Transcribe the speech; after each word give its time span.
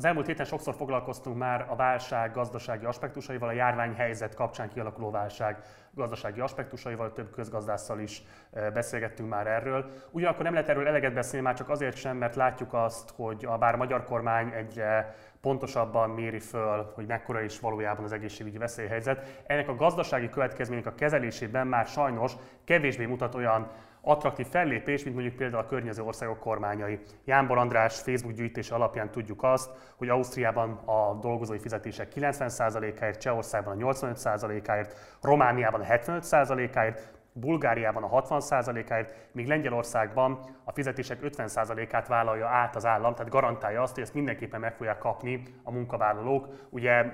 Az 0.00 0.06
elmúlt 0.06 0.26
héten 0.26 0.46
sokszor 0.46 0.74
foglalkoztunk 0.74 1.36
már 1.36 1.66
a 1.68 1.76
válság 1.76 2.32
gazdasági 2.32 2.84
aspektusaival, 2.84 3.48
a 3.48 3.52
járványhelyzet 3.52 4.34
kapcsán 4.34 4.68
kialakuló 4.68 5.10
válság 5.10 5.62
gazdasági 5.94 6.40
aspektusaival, 6.40 7.12
több 7.12 7.30
közgazdásszal 7.30 8.00
is 8.00 8.22
beszélgettünk 8.72 9.28
már 9.28 9.46
erről. 9.46 9.90
Ugyanakkor 10.10 10.44
nem 10.44 10.52
lehet 10.52 10.68
erről 10.68 10.86
eleget 10.86 11.12
beszélni, 11.12 11.46
már 11.46 11.54
csak 11.54 11.68
azért 11.68 11.96
sem, 11.96 12.16
mert 12.16 12.34
látjuk 12.34 12.74
azt, 12.74 13.10
hogy 13.16 13.44
a 13.44 13.58
bár 13.58 13.76
magyar 13.76 14.04
kormány 14.04 14.52
egyre 14.52 15.14
pontosabban 15.40 16.10
méri 16.10 16.40
föl, 16.40 16.92
hogy 16.94 17.06
mekkora 17.06 17.40
is 17.40 17.60
valójában 17.60 18.04
az 18.04 18.12
egészségügyi 18.12 18.58
veszélyhelyzet. 18.58 19.42
Ennek 19.46 19.68
a 19.68 19.74
gazdasági 19.74 20.28
következmények 20.28 20.86
a 20.86 20.94
kezelésében 20.94 21.66
már 21.66 21.86
sajnos 21.86 22.32
kevésbé 22.64 23.06
mutat 23.06 23.34
olyan 23.34 23.70
attraktív 24.02 24.46
fellépés, 24.46 25.02
mint 25.02 25.14
mondjuk 25.14 25.36
például 25.36 25.62
a 25.62 25.66
környező 25.66 26.02
országok 26.02 26.38
kormányai. 26.38 26.98
Jánbor 27.24 27.58
András 27.58 28.00
Facebook 28.00 28.32
gyűjtése 28.32 28.74
alapján 28.74 29.10
tudjuk 29.10 29.42
azt, 29.42 29.70
hogy 29.96 30.08
Ausztriában 30.08 30.70
a 30.70 31.18
dolgozói 31.20 31.58
fizetések 31.58 32.12
90%-áért, 32.14 33.20
Csehországban 33.20 33.82
a 33.82 33.92
85%-áért, 33.92 35.16
Romániában 35.20 35.80
a 35.80 35.84
75%-áért, 35.84 37.18
Bulgáriában 37.32 38.02
a 38.02 38.22
60%-áért, 38.22 39.14
míg 39.32 39.46
Lengyelországban 39.46 40.40
a 40.64 40.72
fizetések 40.72 41.18
50%-át 41.22 42.08
vállalja 42.08 42.46
át 42.46 42.76
az 42.76 42.86
állam, 42.86 43.14
tehát 43.14 43.32
garantálja 43.32 43.82
azt, 43.82 43.94
hogy 43.94 44.02
ezt 44.02 44.14
mindenképpen 44.14 44.60
meg 44.60 44.74
fogják 44.74 44.98
kapni 44.98 45.42
a 45.62 45.70
munkavállalók. 45.70 46.48
Ugye 46.70 47.04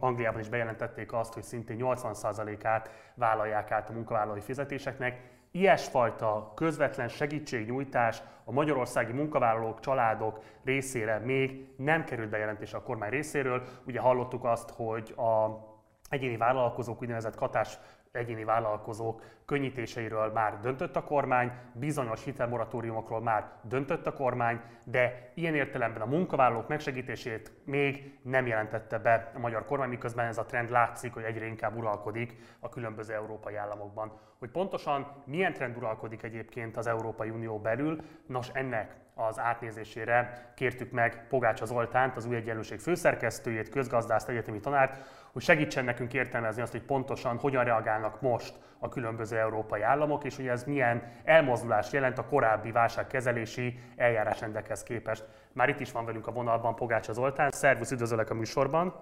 Angliában 0.00 0.40
is 0.40 0.48
bejelentették 0.48 1.12
azt, 1.12 1.34
hogy 1.34 1.42
szintén 1.42 1.76
80%-át 1.80 2.90
vállalják 3.14 3.70
át 3.70 3.90
a 3.90 3.92
munkavállalói 3.92 4.40
fizetéseknek. 4.40 5.20
Ilyesfajta 5.50 6.52
közvetlen 6.54 7.08
segítségnyújtás 7.08 8.22
a 8.44 8.52
magyarországi 8.52 9.12
munkavállalók, 9.12 9.80
családok 9.80 10.42
részére 10.64 11.18
még 11.18 11.68
nem 11.76 12.04
került 12.04 12.30
bejelentés 12.30 12.72
a 12.72 12.82
kormány 12.82 13.10
részéről. 13.10 13.62
Ugye 13.86 14.00
hallottuk 14.00 14.44
azt, 14.44 14.70
hogy 14.70 15.14
a 15.16 15.66
egyéni 16.08 16.36
vállalkozók, 16.36 17.00
úgynevezett 17.02 17.34
katás 17.34 17.78
egyéni 18.12 18.44
vállalkozók 18.44 19.22
könnyítéseiről 19.44 20.32
már 20.32 20.60
döntött 20.60 20.96
a 20.96 21.04
kormány, 21.04 21.52
bizonyos 21.72 22.24
hitelmoratóriumokról 22.24 23.20
már 23.20 23.52
döntött 23.62 24.06
a 24.06 24.12
kormány, 24.12 24.60
de 24.84 25.30
ilyen 25.34 25.54
értelemben 25.54 26.02
a 26.02 26.06
munkavállalók 26.06 26.68
megsegítését 26.68 27.52
még 27.64 28.18
nem 28.22 28.46
jelentette 28.46 28.98
be 28.98 29.30
a 29.34 29.38
magyar 29.38 29.64
kormány, 29.64 29.88
miközben 29.88 30.26
ez 30.26 30.38
a 30.38 30.44
trend 30.44 30.70
látszik, 30.70 31.12
hogy 31.12 31.22
egyre 31.22 31.46
inkább 31.46 31.76
uralkodik 31.76 32.36
a 32.60 32.68
különböző 32.68 33.14
európai 33.14 33.54
államokban. 33.54 34.12
Hogy 34.38 34.50
pontosan 34.50 35.22
milyen 35.24 35.52
trend 35.52 35.76
uralkodik 35.76 36.22
egyébként 36.22 36.76
az 36.76 36.86
Európai 36.86 37.30
Unió 37.30 37.58
belül, 37.58 38.00
nos 38.26 38.48
ennek 38.52 38.96
az 39.14 39.38
átnézésére 39.38 40.52
kértük 40.54 40.90
meg 40.90 41.26
Pogácsa 41.28 41.64
Zoltánt, 41.64 42.16
az 42.16 42.26
új 42.26 42.36
egyenlőség 42.36 42.80
főszerkesztőjét, 42.80 43.68
közgazdászt, 43.68 44.28
egyetemi 44.28 44.60
tanárt, 44.60 44.96
hogy 45.32 45.42
segítsen 45.42 45.84
nekünk 45.84 46.14
értelmezni 46.14 46.62
azt, 46.62 46.72
hogy 46.72 46.82
pontosan 46.82 47.38
hogyan 47.38 47.64
reagálnak 47.64 48.20
most 48.20 48.54
a 48.78 48.88
különböző 48.88 49.38
európai 49.38 49.82
államok, 49.82 50.24
és 50.24 50.36
hogy 50.36 50.46
ez 50.46 50.64
milyen 50.64 51.20
elmozdulást 51.24 51.92
jelent 51.92 52.18
a 52.18 52.26
korábbi 52.26 52.72
válságkezelési 52.72 53.80
eljárásrendekhez 53.96 54.82
képest. 54.82 55.24
Már 55.52 55.68
itt 55.68 55.80
is 55.80 55.92
van 55.92 56.04
velünk 56.04 56.26
a 56.26 56.32
vonalban 56.32 56.74
Pogácsa 56.74 57.12
Zoltán. 57.12 57.50
Szervusz, 57.50 57.90
üdvözöllek 57.90 58.30
a 58.30 58.34
műsorban! 58.34 58.94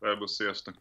Szervusz, 0.00 0.32
sziasztok! 0.32 0.74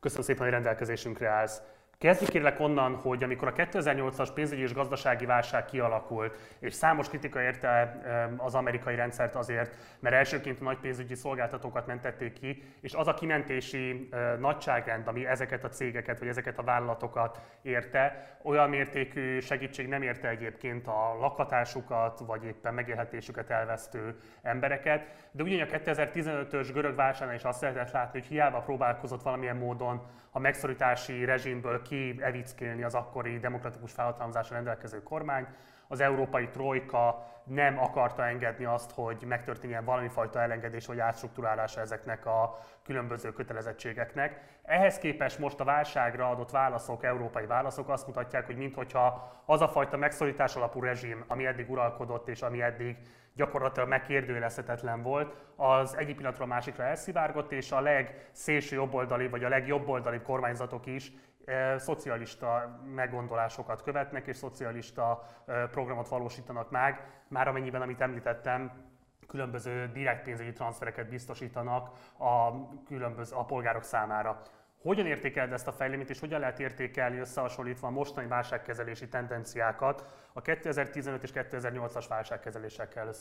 Köszönöm 0.00 0.24
szépen, 0.24 0.42
hogy 0.42 0.52
rendelkezésünkre 0.52 1.28
állsz. 1.28 1.62
Kezdjük 2.02 2.30
kérlek 2.30 2.60
onnan, 2.60 2.94
hogy 2.94 3.22
amikor 3.22 3.48
a 3.48 3.52
2008-as 3.52 4.28
pénzügyi 4.34 4.62
és 4.62 4.72
gazdasági 4.72 5.26
válság 5.26 5.64
kialakult, 5.64 6.56
és 6.58 6.74
számos 6.74 7.08
kritika 7.08 7.42
érte 7.42 8.00
az 8.36 8.54
amerikai 8.54 8.94
rendszert 8.94 9.34
azért, 9.34 9.74
mert 10.00 10.14
elsőként 10.14 10.60
a 10.60 10.64
nagy 10.64 10.78
pénzügyi 10.78 11.14
szolgáltatókat 11.14 11.86
mentették 11.86 12.32
ki, 12.32 12.62
és 12.80 12.92
az 12.92 13.06
a 13.06 13.14
kimentési 13.14 14.08
nagyságrend, 14.38 15.08
ami 15.08 15.26
ezeket 15.26 15.64
a 15.64 15.68
cégeket 15.68 16.18
vagy 16.18 16.28
ezeket 16.28 16.58
a 16.58 16.62
vállalatokat 16.62 17.40
érte, 17.62 18.36
olyan 18.42 18.68
mértékű 18.68 19.40
segítség 19.40 19.88
nem 19.88 20.02
érte 20.02 20.28
egyébként 20.28 20.86
a 20.86 21.16
lakhatásukat, 21.20 22.18
vagy 22.18 22.44
éppen 22.44 22.74
megélhetésüket 22.74 23.50
elvesztő 23.50 24.16
embereket. 24.42 25.28
De 25.30 25.42
ugyanígy 25.42 25.68
a 25.72 25.78
2015-ös 25.78 26.68
görög 26.72 26.94
válságnál 26.94 27.36
is 27.36 27.44
azt 27.44 27.60
lehetett 27.60 27.90
látni, 27.90 28.18
hogy 28.18 28.28
hiába 28.28 28.60
próbálkozott 28.60 29.22
valamilyen 29.22 29.56
módon 29.56 30.06
a 30.34 30.38
megszorítási 30.38 31.24
rezsimből 31.24 31.82
kievickélni 31.82 32.82
az 32.82 32.94
akkori 32.94 33.38
demokratikus 33.38 33.92
felhatalmazásra 33.92 34.54
rendelkező 34.54 35.02
kormány. 35.02 35.46
Az 35.88 36.00
európai 36.00 36.48
trojka 36.48 37.26
nem 37.44 37.78
akarta 37.78 38.26
engedni 38.26 38.64
azt, 38.64 38.90
hogy 38.90 39.24
megtörténjen 39.26 39.84
valami 39.84 40.08
fajta 40.08 40.40
elengedés 40.40 40.86
vagy 40.86 40.98
átstruktúrálása 40.98 41.80
ezeknek 41.80 42.26
a 42.26 42.58
különböző 42.84 43.32
kötelezettségeknek. 43.32 44.40
Ehhez 44.62 44.98
képest 44.98 45.38
most 45.38 45.60
a 45.60 45.64
válságra 45.64 46.30
adott 46.30 46.50
válaszok, 46.50 47.04
európai 47.04 47.46
válaszok 47.46 47.88
azt 47.88 48.06
mutatják, 48.06 48.46
hogy 48.46 48.56
minthogyha 48.56 49.32
az 49.46 49.60
a 49.60 49.68
fajta 49.68 49.96
megszorítás 49.96 50.56
alapú 50.56 50.80
rezsim, 50.80 51.24
ami 51.26 51.46
eddig 51.46 51.70
uralkodott 51.70 52.28
és 52.28 52.42
ami 52.42 52.62
eddig 52.62 52.96
gyakorlatilag 53.34 53.88
megkérdőjelezhetetlen 53.88 55.02
volt, 55.02 55.34
az 55.56 55.96
egyik 55.96 56.16
pillanatról 56.16 56.46
a 56.46 56.50
másikra 56.50 56.84
elszivárgott, 56.84 57.52
és 57.52 57.72
a 57.72 57.80
legszélső 57.80 58.76
jobboldali 58.76 59.28
vagy 59.28 59.44
a 59.44 59.48
legjobboldali 59.48 60.20
kormányzatok 60.20 60.86
is 60.86 61.12
e, 61.44 61.78
szocialista 61.78 62.80
meggondolásokat 62.94 63.82
követnek, 63.82 64.26
és 64.26 64.36
szocialista 64.36 65.26
e, 65.46 65.66
programot 65.66 66.08
valósítanak 66.08 66.70
meg, 66.70 67.06
már 67.28 67.48
amennyiben, 67.48 67.82
amit 67.82 68.00
említettem, 68.00 68.90
különböző 69.26 69.90
direkt 69.92 70.22
pénzügyi 70.22 70.52
transfereket 70.52 71.08
biztosítanak 71.08 71.90
a, 72.18 72.50
különböző, 72.86 73.36
a 73.36 73.44
polgárok 73.44 73.82
számára. 73.82 74.42
Hogyan 74.82 75.06
értékeled 75.06 75.52
ezt 75.52 75.66
a 75.66 75.72
fejleményt, 75.72 76.10
és 76.10 76.20
hogyan 76.20 76.40
lehet 76.40 76.60
értékelni 76.60 77.18
összehasonlítva 77.18 77.86
a 77.86 77.90
mostani 77.90 78.26
válságkezelési 78.26 79.08
tendenciákat 79.08 80.04
a 80.32 80.42
2015 80.42 81.22
és 81.22 81.30
2008-as 81.34 82.04
válságkezelésekkel 82.08 83.14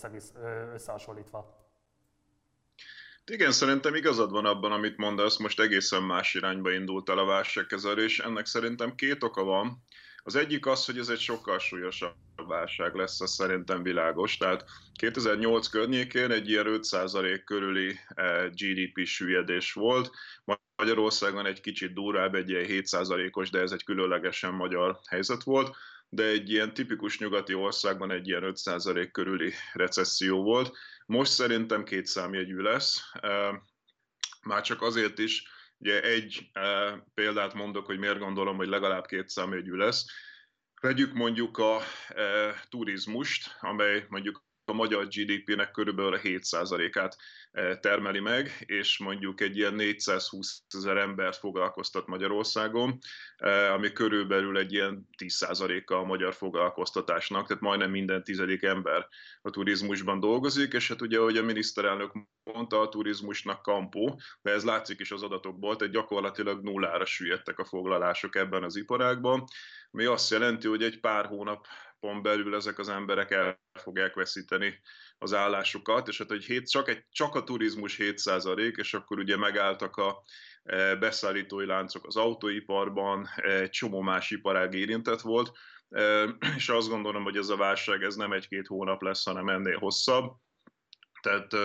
összehasonlítva? 0.73 1.69
Igen, 3.25 3.51
szerintem 3.51 3.95
igazad 3.95 4.31
van 4.31 4.45
abban, 4.45 4.71
amit 4.71 4.97
mondasz, 4.97 5.37
most 5.37 5.59
egészen 5.59 6.03
más 6.03 6.33
irányba 6.33 6.71
indult 6.71 7.09
el 7.09 7.17
a 7.17 7.25
válságkezelés. 7.25 8.19
Ennek 8.19 8.45
szerintem 8.45 8.95
két 8.95 9.23
oka 9.23 9.43
van. 9.43 9.83
Az 10.23 10.35
egyik 10.35 10.65
az, 10.65 10.85
hogy 10.85 10.97
ez 10.97 11.09
egy 11.09 11.19
sokkal 11.19 11.59
súlyosabb 11.59 12.15
válság 12.51 12.95
lesz, 12.95 13.21
az 13.21 13.33
szerintem 13.33 13.83
világos. 13.83 14.37
Tehát 14.37 14.65
2008 14.93 15.67
környékén 15.67 16.31
egy 16.31 16.49
ilyen 16.49 16.65
5% 16.67 17.41
körüli 17.45 17.99
eh, 18.07 18.49
GDP 18.49 19.05
süllyedés 19.05 19.73
volt. 19.73 20.11
Magyarországon 20.75 21.45
egy 21.45 21.61
kicsit 21.61 21.93
durvább, 21.93 22.35
egy 22.35 22.49
ilyen 22.49 22.65
7%-os, 22.67 23.49
de 23.49 23.59
ez 23.59 23.71
egy 23.71 23.83
különlegesen 23.83 24.53
magyar 24.53 24.99
helyzet 25.09 25.43
volt 25.43 25.75
de 26.13 26.23
egy 26.23 26.49
ilyen 26.49 26.73
tipikus 26.73 27.19
nyugati 27.19 27.53
országban 27.53 28.11
egy 28.11 28.27
ilyen 28.27 28.53
5% 28.55 29.09
körüli 29.11 29.53
recesszió 29.73 30.43
volt. 30.43 30.77
Most 31.05 31.31
szerintem 31.31 31.83
két 31.83 32.05
számjegyű 32.05 32.57
lesz, 32.57 33.01
eh, 33.21 33.49
már 34.41 34.61
csak 34.61 34.81
azért 34.81 35.19
is, 35.19 35.43
Ugye 35.81 36.01
egy 36.01 36.49
e, 36.53 36.97
példát 37.13 37.53
mondok, 37.53 37.85
hogy 37.85 37.99
miért 37.99 38.19
gondolom, 38.19 38.55
hogy 38.55 38.67
legalább 38.67 39.05
két 39.05 39.29
számjegyű 39.29 39.75
lesz. 39.75 40.05
Vegyük 40.81 41.13
mondjuk 41.13 41.57
a 41.57 41.81
e, 42.09 42.53
turizmust, 42.69 43.57
amely 43.59 44.05
mondjuk 44.09 44.43
a 44.71 44.73
magyar 44.73 45.07
GDP-nek 45.07 45.71
körülbelül 45.71 46.13
a 46.13 46.19
7%-át 46.19 47.17
eh, 47.51 47.77
termeli 47.81 48.19
meg, 48.19 48.63
és 48.65 48.97
mondjuk 48.97 49.41
egy 49.41 49.57
ilyen 49.57 49.73
420 49.73 50.63
ezer 50.69 50.97
embert 50.97 51.37
foglalkoztat 51.37 52.07
Magyarországon, 52.07 52.97
eh, 53.37 53.73
ami 53.73 53.91
körülbelül 53.91 54.57
egy 54.57 54.73
ilyen 54.73 55.07
10%-a 55.17 55.93
a 55.93 56.03
magyar 56.03 56.33
foglalkoztatásnak, 56.33 57.47
tehát 57.47 57.63
majdnem 57.63 57.89
minden 57.91 58.23
tizedik 58.23 58.63
ember 58.63 59.07
a 59.41 59.49
turizmusban 59.49 60.19
dolgozik, 60.19 60.73
és 60.73 60.87
hát 60.87 61.01
ugye, 61.01 61.19
ahogy 61.19 61.37
a 61.37 61.43
miniszterelnök 61.43 62.11
mondta, 62.43 62.79
a 62.79 62.89
turizmusnak 62.89 63.61
kampó, 63.61 64.19
de 64.41 64.51
ez 64.51 64.63
látszik 64.63 64.99
is 64.99 65.11
az 65.11 65.23
adatokból, 65.23 65.75
tehát 65.75 65.93
gyakorlatilag 65.93 66.63
nullára 66.63 67.05
süllyedtek 67.05 67.59
a 67.59 67.65
foglalások 67.65 68.35
ebben 68.35 68.63
az 68.63 68.75
iparágban, 68.75 69.43
ami 69.91 70.05
azt 70.05 70.31
jelenti, 70.31 70.67
hogy 70.67 70.83
egy 70.83 70.99
pár 70.99 71.25
hónap 71.25 71.67
hónapon 72.01 72.21
belül 72.21 72.55
ezek 72.55 72.79
az 72.79 72.89
emberek 72.89 73.31
el 73.31 73.59
fogják 73.73 74.13
veszíteni 74.13 74.81
az 75.17 75.33
állásukat, 75.33 76.07
és 76.07 76.17
hát 76.17 76.29
hogy 76.29 76.43
hét, 76.43 76.69
csak, 76.69 76.89
egy, 76.89 77.05
csak 77.11 77.35
a 77.35 77.43
turizmus 77.43 77.95
7 77.95 78.21
és 78.75 78.93
akkor 78.93 79.19
ugye 79.19 79.37
megálltak 79.37 79.95
a 79.95 80.23
e, 80.63 80.95
beszállítói 80.95 81.65
láncok 81.65 82.07
az 82.07 82.15
autóiparban, 82.15 83.27
egy 83.35 83.69
csomó 83.69 84.01
más 84.01 84.31
iparág 84.31 84.73
érintett 84.73 85.21
volt, 85.21 85.51
e, 85.89 86.23
és 86.57 86.69
azt 86.69 86.89
gondolom, 86.89 87.23
hogy 87.23 87.37
ez 87.37 87.49
a 87.49 87.57
válság 87.57 88.03
ez 88.03 88.15
nem 88.15 88.31
egy-két 88.31 88.67
hónap 88.67 89.01
lesz, 89.01 89.25
hanem 89.25 89.49
ennél 89.49 89.77
hosszabb. 89.77 90.33
Tehát 91.21 91.55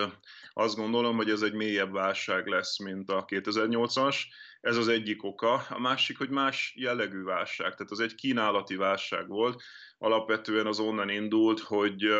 azt 0.52 0.76
gondolom, 0.76 1.16
hogy 1.16 1.30
ez 1.30 1.42
egy 1.42 1.52
mélyebb 1.52 1.92
válság 1.92 2.46
lesz, 2.46 2.78
mint 2.78 3.10
a 3.10 3.24
2008-as. 3.24 4.16
Ez 4.60 4.76
az 4.76 4.88
egyik 4.88 5.24
oka. 5.24 5.52
A 5.52 5.78
másik, 5.78 6.18
hogy 6.18 6.28
más 6.28 6.74
jellegű 6.76 7.22
válság. 7.22 7.74
Tehát 7.74 7.90
az 7.90 8.00
egy 8.00 8.14
kínálati 8.14 8.76
válság 8.76 9.28
volt, 9.28 9.62
alapvetően 9.98 10.66
az 10.66 10.78
onnan 10.78 11.08
indult, 11.08 11.60
hogy 11.60 12.12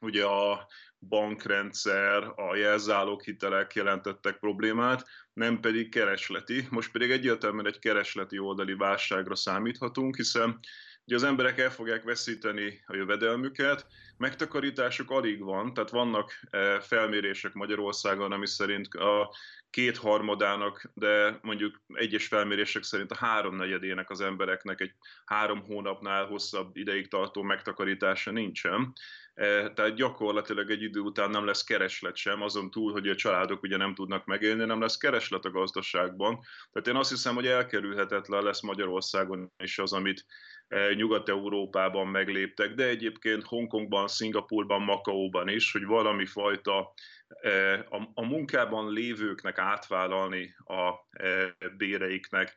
ugye 0.00 0.24
a 0.24 0.66
bankrendszer, 1.08 2.32
a 2.36 2.56
jelzálók 2.56 3.22
hitelek 3.22 3.74
jelentettek 3.74 4.38
problémát, 4.38 5.06
nem 5.32 5.60
pedig 5.60 5.90
keresleti. 5.90 6.66
Most 6.70 6.92
pedig 6.92 7.10
egyértelműen 7.10 7.66
egy 7.66 7.78
keresleti 7.78 8.38
oldali 8.38 8.74
válságra 8.74 9.34
számíthatunk, 9.34 10.16
hiszen 10.16 10.60
Ugye 11.06 11.16
az 11.16 11.22
emberek 11.22 11.58
el 11.58 11.70
fogják 11.70 12.02
veszíteni 12.02 12.82
a 12.86 12.94
jövedelmüket, 12.94 13.86
megtakarításuk 14.16 15.10
alig 15.10 15.42
van, 15.42 15.74
tehát 15.74 15.90
vannak 15.90 16.40
e, 16.50 16.80
felmérések 16.80 17.52
Magyarországon, 17.52 18.32
ami 18.32 18.46
szerint 18.46 18.94
a 18.94 19.34
kétharmadának, 19.70 20.90
de 20.94 21.38
mondjuk 21.42 21.82
egyes 21.88 22.26
felmérések 22.26 22.82
szerint 22.82 23.10
a 23.10 23.16
háromnegyedének 23.16 24.10
az 24.10 24.20
embereknek 24.20 24.80
egy 24.80 24.92
három 25.24 25.62
hónapnál 25.62 26.26
hosszabb 26.26 26.76
ideig 26.76 27.08
tartó 27.08 27.42
megtakarítása 27.42 28.30
nincsen. 28.30 28.92
Tehát 29.74 29.94
gyakorlatilag 29.94 30.70
egy 30.70 30.82
idő 30.82 31.00
után 31.00 31.30
nem 31.30 31.44
lesz 31.44 31.64
kereslet 31.64 32.16
sem, 32.16 32.42
azon 32.42 32.70
túl, 32.70 32.92
hogy 32.92 33.08
a 33.08 33.14
családok 33.14 33.62
ugye 33.62 33.76
nem 33.76 33.94
tudnak 33.94 34.24
megélni, 34.24 34.64
nem 34.64 34.80
lesz 34.80 34.96
kereslet 34.96 35.44
a 35.44 35.50
gazdaságban. 35.50 36.40
Tehát 36.72 36.88
én 36.88 36.96
azt 36.96 37.10
hiszem, 37.10 37.34
hogy 37.34 37.46
elkerülhetetlen 37.46 38.42
lesz 38.42 38.60
Magyarországon 38.60 39.52
is 39.56 39.78
az, 39.78 39.92
amit 39.92 40.24
Nyugat-Európában 40.94 42.06
megléptek, 42.08 42.74
de 42.74 42.84
egyébként 42.88 43.44
Hongkongban, 43.44 44.08
Szingapurban, 44.08 44.82
Makaóban 44.82 45.48
is, 45.48 45.72
hogy 45.72 45.84
valami 45.84 46.26
fajta 46.26 46.94
a, 48.14 48.24
munkában 48.24 48.92
lévőknek 48.92 49.58
átvállalni 49.58 50.54
a 50.64 50.92
béreiknek 51.76 52.54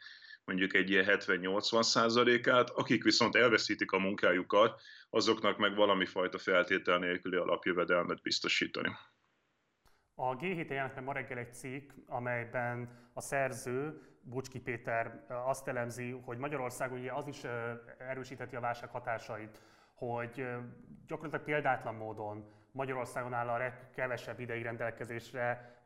mondjuk 0.48 0.74
egy 0.74 0.90
ilyen 0.90 1.06
70-80 1.08 1.82
százalékát, 1.82 2.70
akik 2.70 3.04
viszont 3.04 3.36
elveszítik 3.36 3.92
a 3.92 4.00
munkájukat, 4.00 4.82
azoknak 5.10 5.58
meg 5.58 5.76
valami 5.76 6.06
fajta 6.06 6.38
feltétel 6.38 6.98
nélküli 6.98 7.36
alapjövedelmet 7.36 8.22
biztosítani. 8.22 8.90
A 10.16 10.36
G7 10.36 10.70
jelent 10.70 10.96
meg 10.96 11.04
ma 11.04 11.14
reggel 11.14 11.38
egy 11.38 11.54
cikk, 11.54 11.92
amelyben 12.06 13.10
a 13.14 13.22
szerző, 13.22 14.02
Bucski 14.22 14.60
Péter 14.60 15.26
azt 15.28 15.68
elemzi, 15.68 16.12
hogy 16.12 16.38
Magyarország 16.38 16.92
ugye 16.92 17.14
az 17.14 17.28
is 17.28 17.44
erősítheti 17.98 18.56
a 18.56 18.60
válság 18.60 18.90
hatásait, 18.90 19.62
hogy 19.96 20.48
gyakorlatilag 21.08 21.46
példátlan 21.46 21.96
módon 21.96 22.50
Magyarországon 22.72 23.34
áll 23.34 23.48
a 23.48 23.74
kevesebb 23.96 24.40
ideig 24.40 24.64
rendelkezésre 24.64 25.77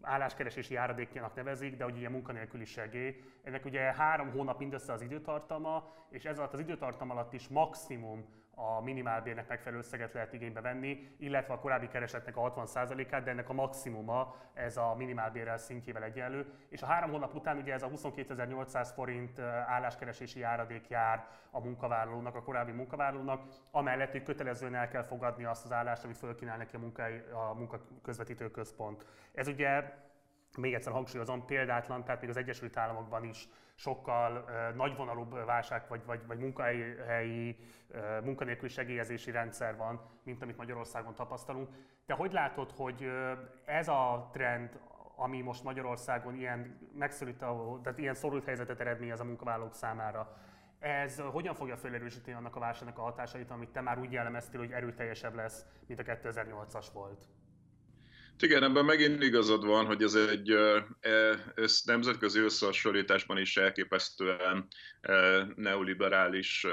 álláskeresési 0.00 0.74
járadékjának 0.74 1.34
nevezik, 1.34 1.76
de 1.76 1.84
hogy 1.84 1.96
ugye 1.96 2.08
munkanélküli 2.08 2.64
segély. 2.64 3.22
Ennek 3.42 3.64
ugye 3.64 3.80
három 3.80 4.30
hónap 4.30 4.58
mindössze 4.58 4.92
az 4.92 5.02
időtartama, 5.02 5.92
és 6.10 6.24
ez 6.24 6.38
alatt 6.38 6.52
az 6.52 6.60
időtartam 6.60 7.10
alatt 7.10 7.32
is 7.32 7.48
maximum 7.48 8.24
a 8.54 8.80
minimálbérnek 8.80 9.48
megfelelő 9.48 9.80
összeget 9.82 10.12
lehet 10.12 10.32
igénybe 10.32 10.60
venni, 10.60 11.14
illetve 11.18 11.54
a 11.54 11.58
korábbi 11.58 11.88
keresetnek 11.88 12.36
a 12.36 12.52
60%-át, 12.52 13.22
de 13.22 13.30
ennek 13.30 13.48
a 13.48 13.52
maximuma 13.52 14.36
ez 14.52 14.76
a 14.76 14.94
minimálbérrel 14.94 15.56
szintjével 15.56 16.02
egyenlő. 16.02 16.46
És 16.68 16.82
a 16.82 16.86
három 16.86 17.10
hónap 17.10 17.34
után 17.34 17.56
ugye 17.56 17.72
ez 17.72 17.82
a 17.82 17.88
22.800 17.88 18.88
forint 18.94 19.38
álláskeresési 19.66 20.38
járadék 20.38 20.88
jár 20.88 21.26
a 21.50 21.60
munkavállalónak, 21.60 22.34
a 22.34 22.42
korábbi 22.42 22.72
munkavállalónak, 22.72 23.42
amellett, 23.70 24.10
hogy 24.10 24.22
kötelezően 24.22 24.74
el 24.74 24.88
kell 24.88 25.02
fogadni 25.02 25.44
azt 25.44 25.64
az 25.64 25.72
állást, 25.72 26.04
amit 26.04 26.18
fölkínál 26.18 26.56
neki 26.56 26.76
a, 26.76 26.78
munkai, 26.78 27.22
a 27.32 27.54
munkaközvetítő 27.54 28.50
központ. 28.50 29.06
Ez 29.32 29.48
ugye 29.48 29.92
még 30.58 30.74
egyszer 30.74 30.92
hangsúlyozom, 30.92 31.44
példátlan, 31.44 32.04
tehát 32.04 32.20
még 32.20 32.30
az 32.30 32.36
Egyesült 32.36 32.76
Államokban 32.76 33.24
is 33.24 33.48
sokkal 33.74 34.44
nagyvonalúbb 34.74 35.44
válság 35.44 35.84
vagy, 35.88 36.04
vagy, 36.04 36.26
vagy 36.26 36.38
munkahelyi 36.38 37.56
munkanélküli 38.22 38.70
segélyezési 38.70 39.30
rendszer 39.30 39.76
van, 39.76 40.00
mint 40.22 40.42
amit 40.42 40.56
Magyarországon 40.56 41.14
tapasztalunk. 41.14 41.68
De 42.06 42.14
hogy 42.14 42.32
látod, 42.32 42.70
hogy 42.70 43.10
ez 43.64 43.88
a 43.88 44.28
trend, 44.32 44.80
ami 45.16 45.40
most 45.40 45.64
Magyarországon 45.64 46.34
ilyen 46.34 46.78
megszorító, 46.94 47.78
tehát 47.82 47.98
ilyen 47.98 48.14
szorult 48.14 48.44
helyzetet 48.44 48.80
eredményez 48.80 49.20
a 49.20 49.24
munkavállalók 49.24 49.74
számára, 49.74 50.36
ez 50.78 51.20
hogyan 51.20 51.54
fogja 51.54 51.76
felerősíteni 51.76 52.36
annak 52.36 52.56
a 52.56 52.60
válságnak 52.60 52.98
a 52.98 53.02
hatásait, 53.02 53.50
amit 53.50 53.68
te 53.68 53.80
már 53.80 53.98
úgy 53.98 54.12
jellemeztél, 54.12 54.60
hogy 54.60 54.72
erőteljesebb 54.72 55.34
lesz, 55.34 55.66
mint 55.86 56.00
a 56.00 56.02
2008-as 56.02 56.86
volt? 56.92 57.28
Igen, 58.38 58.62
ebben 58.62 58.84
megint 58.84 59.22
igazad 59.22 59.66
van, 59.66 59.86
hogy 59.86 60.02
ez 60.02 60.14
egy 60.14 60.50
e, 60.50 60.86
ez 61.54 61.80
nemzetközi 61.84 62.38
összehasonlításban 62.38 63.38
is 63.38 63.56
elképesztően 63.56 64.66
neoliberális 65.56 66.66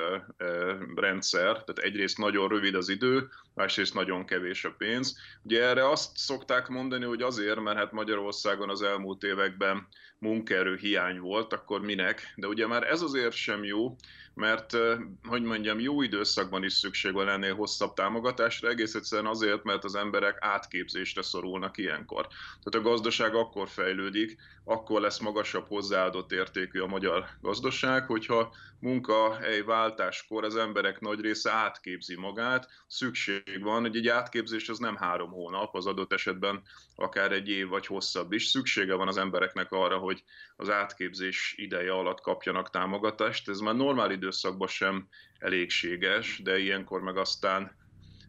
rendszer, 0.96 1.64
tehát 1.64 1.78
egyrészt 1.78 2.18
nagyon 2.18 2.48
rövid 2.48 2.76
az 2.76 2.90
idő, 2.90 3.30
másrészt 3.54 3.94
nagyon 3.94 4.26
kevés 4.26 4.66
a 4.66 4.76
pénz. 4.78 5.18
Ugye 5.44 5.64
erre 5.64 5.90
azt 5.90 6.18
szokták 6.18 6.68
mondani, 6.68 7.06
hogy 7.06 7.22
azért, 7.22 7.60
mert 7.60 7.78
hát 7.78 7.92
Magyarországon 7.92 8.70
az 8.70 8.82
elmúlt 8.82 9.24
években 9.24 9.88
munkaerő 10.22 10.76
hiány 10.76 11.20
volt, 11.20 11.54
akkor 11.54 11.82
minek? 11.82 12.34
De 12.36 12.48
ugye 12.48 12.68
már 12.68 12.84
ez 12.84 13.02
azért 13.02 13.34
sem 13.34 13.64
jó, 13.64 13.96
mert, 14.34 14.78
hogy 15.24 15.42
mondjam, 15.42 15.80
jó 15.80 16.02
időszakban 16.02 16.64
is 16.64 16.74
szükség 16.74 17.14
van 17.14 17.30
ennél 17.30 17.56
hosszabb 17.56 17.94
támogatásra, 17.94 18.70
egész 18.70 18.96
egyszerűen 18.96 19.28
azért, 19.28 19.64
mert 19.64 19.84
az 19.84 19.96
emberek 19.96 20.38
átképzésre 20.40 21.22
szorulnak 21.22 21.78
ilyenkor. 21.78 22.28
Tehát 22.28 22.88
a 22.88 22.90
gazdaság 22.90 23.36
akkor 23.36 23.68
fejlődik, 23.68 24.38
akkor 24.64 25.02
lesz 25.02 25.20
magasabb 25.20 25.68
hozzáadott 25.68 26.32
értékű 26.32 26.80
a 26.80 26.88
magyar 26.88 27.26
gazdaság, 27.42 28.06
hogyha 28.06 28.54
munkahely 28.80 29.62
váltáskor 29.62 30.44
az 30.44 30.56
emberek 30.56 31.00
nagy 31.00 31.20
része 31.20 31.52
átképzi 31.52 32.16
magát, 32.16 32.68
szükség 32.88 33.41
van, 33.60 33.82
hogy 33.82 33.96
egy 33.96 34.08
átképzés 34.08 34.70
az 34.70 34.80
nem 34.80 34.96
három 34.96 35.32
hónap, 35.32 35.76
az 35.76 35.86
adott 35.86 36.14
esetben 36.14 36.62
akár 36.96 37.32
egy 37.32 37.50
év 37.50 37.68
vagy 37.68 37.86
hosszabb 37.86 38.32
is. 38.32 38.48
Szüksége 38.48 38.94
van 38.94 39.08
az 39.08 39.18
embereknek 39.18 39.72
arra, 39.72 39.98
hogy 39.98 40.24
az 40.56 40.70
átképzés 40.70 41.54
ideje 41.58 41.94
alatt 41.94 42.22
kapjanak 42.22 42.70
támogatást. 42.70 43.50
Ez 43.50 43.60
már 43.60 43.76
normál 43.76 44.12
időszakban 44.12 44.68
sem 44.68 45.08
elégséges, 45.40 46.42
de 46.44 46.60
ilyenkor 46.60 47.02
meg 47.02 47.18
aztán 47.18 47.76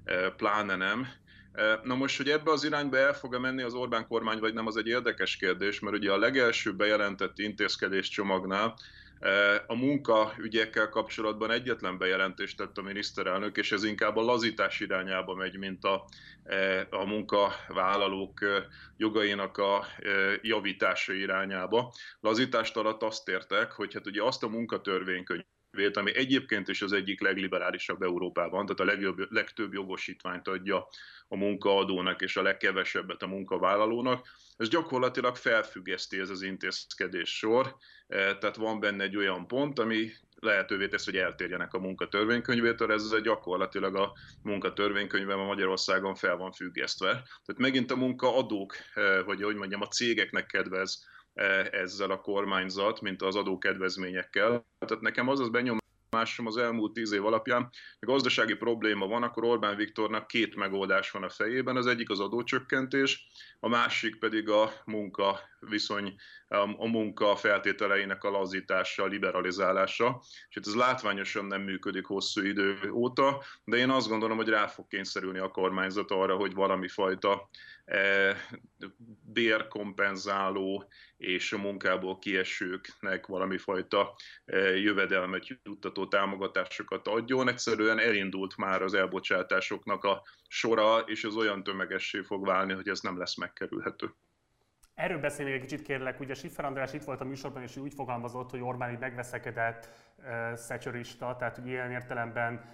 e, 0.04 0.30
pláne 0.30 0.76
nem. 0.76 1.08
E, 1.52 1.80
na 1.82 1.94
most, 1.94 2.16
hogy 2.16 2.28
ebbe 2.28 2.50
az 2.50 2.64
irányba 2.64 2.96
el 2.96 3.14
fog 3.14 3.34
-e 3.34 3.38
menni 3.38 3.62
az 3.62 3.74
Orbán 3.74 4.06
kormány, 4.06 4.38
vagy 4.38 4.54
nem, 4.54 4.66
az 4.66 4.76
egy 4.76 4.86
érdekes 4.86 5.36
kérdés, 5.36 5.80
mert 5.80 5.96
ugye 5.96 6.12
a 6.12 6.18
legelső 6.18 6.74
bejelentett 6.76 7.38
intézkedés 7.38 8.08
csomagnál 8.08 8.74
a 9.66 9.74
munkaügyekkel 9.74 10.88
kapcsolatban 10.88 11.50
egyetlen 11.50 11.98
bejelentést 11.98 12.56
tett 12.56 12.78
a 12.78 12.82
miniszterelnök, 12.82 13.56
és 13.56 13.72
ez 13.72 13.84
inkább 13.84 14.16
a 14.16 14.22
lazítás 14.22 14.80
irányába 14.80 15.34
megy, 15.34 15.58
mint 15.58 15.84
a, 15.84 16.04
e, 16.44 16.86
a 16.90 17.04
munkavállalók 17.04 18.42
e, 18.42 18.66
jogainak 18.96 19.58
a 19.58 19.86
javítása 20.42 21.12
irányába. 21.12 21.92
Lazítást 22.20 22.76
alatt 22.76 23.02
azt 23.02 23.28
értek, 23.28 23.72
hogy 23.72 23.94
hát 23.94 24.06
ugye 24.06 24.22
azt 24.22 24.42
a 24.42 24.48
munkatörvénykönyv 24.48 25.42
vét, 25.72 25.96
ami 25.96 26.16
egyébként 26.16 26.68
is 26.68 26.82
az 26.82 26.92
egyik 26.92 27.20
legliberálisabb 27.20 28.02
Európában, 28.02 28.66
tehát 28.66 28.80
a 28.80 28.94
legjobb, 28.94 29.32
legtöbb 29.32 29.72
jogosítványt 29.72 30.48
adja 30.48 30.88
a 31.28 31.36
munkaadónak 31.36 32.20
és 32.20 32.36
a 32.36 32.42
legkevesebbet 32.42 33.22
a 33.22 33.26
munkavállalónak. 33.26 34.28
Ez 34.56 34.68
gyakorlatilag 34.68 35.36
felfüggeszti 35.36 36.18
ez 36.18 36.30
az 36.30 36.42
intézkedés 36.42 37.36
sor, 37.36 37.76
e, 38.08 38.36
tehát 38.36 38.56
van 38.56 38.80
benne 38.80 39.02
egy 39.02 39.16
olyan 39.16 39.46
pont, 39.46 39.78
ami 39.78 40.10
lehetővé 40.40 40.88
tesz, 40.88 41.04
hogy 41.04 41.16
eltérjenek 41.16 41.74
a 41.74 41.78
munkatörvénykönyvétől, 41.78 42.92
ez 42.92 43.20
gyakorlatilag 43.22 43.96
a 43.96 44.12
munkatörvénykönyvben 44.42 45.38
a 45.38 45.44
Magyarországon 45.44 46.14
fel 46.14 46.36
van 46.36 46.52
függesztve. 46.52 47.10
Tehát 47.10 47.56
megint 47.56 47.90
a 47.90 47.96
munkaadók, 47.96 48.74
e, 48.94 49.22
vagy 49.22 49.42
hogy 49.42 49.56
mondjam, 49.56 49.80
a 49.80 49.86
cégeknek 49.86 50.46
kedvez 50.46 51.04
E, 51.04 51.21
ezzel 51.70 52.10
a 52.10 52.20
kormányzat, 52.20 53.00
mint 53.00 53.22
az 53.22 53.36
adókedvezményekkel. 53.36 54.66
Tehát 54.78 55.02
nekem 55.02 55.28
az 55.28 55.40
az 55.40 55.48
benyomásom 55.48 56.46
az 56.46 56.56
elmúlt 56.56 56.92
tíz 56.92 57.12
év 57.12 57.26
alapján, 57.26 57.62
hogy 57.98 58.08
gazdasági 58.08 58.54
probléma 58.54 59.06
van, 59.06 59.22
akkor 59.22 59.44
Orbán 59.44 59.76
Viktornak 59.76 60.26
két 60.26 60.54
megoldás 60.56 61.10
van 61.10 61.22
a 61.22 61.28
fejében. 61.28 61.76
Az 61.76 61.86
egyik 61.86 62.10
az 62.10 62.20
adócsökkentés, 62.20 63.26
a 63.60 63.68
másik 63.68 64.18
pedig 64.18 64.48
a 64.48 64.72
munka 64.84 65.40
viszony, 65.60 66.14
a 66.76 66.86
munka 66.86 67.36
feltételeinek 67.36 68.24
a 68.24 68.30
lazítása, 68.30 69.02
a 69.02 69.06
liberalizálása. 69.06 70.22
És 70.48 70.56
itt 70.56 70.66
ez 70.66 70.74
látványosan 70.74 71.44
nem 71.44 71.62
működik 71.62 72.04
hosszú 72.04 72.42
idő 72.42 72.90
óta, 72.90 73.42
de 73.64 73.76
én 73.76 73.90
azt 73.90 74.08
gondolom, 74.08 74.36
hogy 74.36 74.48
rá 74.48 74.66
fog 74.66 74.86
kényszerülni 74.86 75.38
a 75.38 75.50
kormányzat 75.50 76.10
arra, 76.10 76.36
hogy 76.36 76.54
valami 76.54 76.88
fajta 76.88 77.48
E, 77.84 78.36
bérkompenzáló 79.32 80.88
és 81.16 81.52
a 81.52 81.58
munkából 81.58 82.18
kiesőknek 82.18 83.26
valami 83.26 83.58
fajta 83.58 84.14
e, 84.44 84.56
jövedelmet 84.58 85.46
juttató 85.62 86.06
támogatásokat 86.06 87.08
adjon. 87.08 87.48
Egyszerűen 87.48 87.98
elindult 87.98 88.56
már 88.56 88.82
az 88.82 88.94
elbocsátásoknak 88.94 90.04
a 90.04 90.22
sora, 90.48 90.98
és 90.98 91.24
ez 91.24 91.34
olyan 91.34 91.62
tömegessé 91.62 92.20
fog 92.20 92.46
válni, 92.46 92.72
hogy 92.72 92.88
ez 92.88 93.00
nem 93.00 93.18
lesz 93.18 93.36
megkerülhető. 93.36 94.14
Erről 95.02 95.20
beszélnék 95.20 95.54
egy 95.54 95.60
kicsit 95.60 95.82
kérlek, 95.82 96.20
ugye 96.20 96.34
Siffer 96.34 96.64
András 96.64 96.92
itt 96.92 97.04
volt 97.04 97.20
a 97.20 97.24
műsorban, 97.24 97.62
és 97.62 97.76
úgy 97.76 97.94
fogalmazott, 97.94 98.50
hogy 98.50 98.60
Orbán 98.60 98.90
így 98.90 98.98
megveszekedett 98.98 99.88
uh, 100.18 101.36
tehát 101.36 101.56
hogy 101.56 101.66
ilyen 101.66 101.90
értelemben 101.90 102.64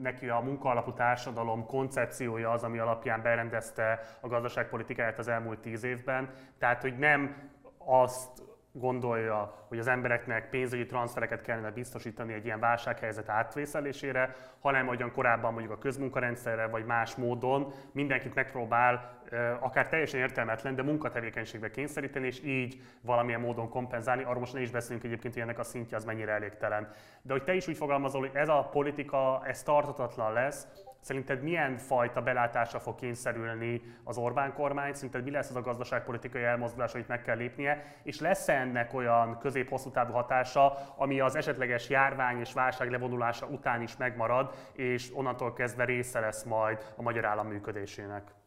neki 0.00 0.28
a 0.28 0.40
munkaalapú 0.40 0.92
társadalom 0.92 1.66
koncepciója 1.66 2.50
az, 2.50 2.62
ami 2.62 2.78
alapján 2.78 3.22
berendezte 3.22 4.00
a 4.20 4.28
gazdaságpolitikáját 4.28 5.18
az 5.18 5.28
elmúlt 5.28 5.58
tíz 5.58 5.84
évben. 5.84 6.30
Tehát, 6.58 6.82
hogy 6.82 6.98
nem 6.98 7.50
azt 7.78 8.42
gondolja, 8.76 9.54
hogy 9.68 9.78
az 9.78 9.86
embereknek 9.86 10.48
pénzügyi 10.48 10.86
transfereket 10.86 11.40
kellene 11.40 11.70
biztosítani 11.70 12.32
egy 12.32 12.44
ilyen 12.44 12.60
válsághelyzet 12.60 13.28
átvészelésére, 13.28 14.36
hanem 14.60 14.86
ahogyan 14.86 15.12
korábban 15.12 15.52
mondjuk 15.52 15.72
a 15.72 15.78
közmunkarendszerre 15.78 16.66
vagy 16.66 16.84
más 16.84 17.14
módon 17.14 17.72
mindenkit 17.92 18.34
megpróbál 18.34 19.22
akár 19.60 19.88
teljesen 19.88 20.20
értelmetlen, 20.20 20.74
de 20.74 20.82
munkatevékenységbe 20.82 21.70
kényszeríteni, 21.70 22.26
és 22.26 22.42
így 22.44 22.80
valamilyen 23.00 23.40
módon 23.40 23.68
kompenzálni. 23.68 24.22
Arról 24.22 24.38
most 24.38 24.52
ne 24.52 24.60
is 24.60 24.70
beszélünk 24.70 25.04
egyébként, 25.04 25.34
hogy 25.34 25.42
ennek 25.42 25.58
a 25.58 25.64
szintje 25.64 25.96
az 25.96 26.04
mennyire 26.04 26.32
elégtelen. 26.32 26.92
De 27.22 27.32
hogy 27.32 27.44
te 27.44 27.54
is 27.54 27.68
úgy 27.68 27.76
fogalmazol, 27.76 28.20
hogy 28.20 28.30
ez 28.34 28.48
a 28.48 28.68
politika, 28.72 29.42
ez 29.46 29.62
tartatatlan 29.62 30.32
lesz, 30.32 30.66
Szerinted 31.04 31.42
milyen 31.42 31.76
fajta 31.76 32.22
belátásra 32.22 32.78
fog 32.78 32.94
kényszerülni 32.94 33.82
az 34.04 34.18
Orbán 34.18 34.52
kormány? 34.52 34.92
Szerinted 34.92 35.24
mi 35.24 35.30
lesz 35.30 35.50
az 35.50 35.56
a 35.56 35.60
gazdaságpolitikai 35.60 36.42
elmozdulás, 36.42 36.94
amit 36.94 37.08
meg 37.08 37.22
kell 37.22 37.36
lépnie? 37.36 37.94
És 38.02 38.20
lesz-e 38.20 38.52
ennek 38.52 38.94
olyan 38.94 39.38
közép-hosszú 39.38 39.90
távú 39.90 40.12
hatása, 40.12 40.94
ami 40.96 41.20
az 41.20 41.36
esetleges 41.36 41.88
járvány 41.88 42.40
és 42.40 42.52
válság 42.52 42.90
levonulása 42.90 43.46
után 43.46 43.82
is 43.82 43.96
megmarad, 43.96 44.54
és 44.72 45.10
onnantól 45.14 45.52
kezdve 45.52 45.84
része 45.84 46.20
lesz 46.20 46.42
majd 46.42 46.92
a 46.96 47.02
magyar 47.02 47.24
állam 47.24 47.46
működésének? 47.46 48.43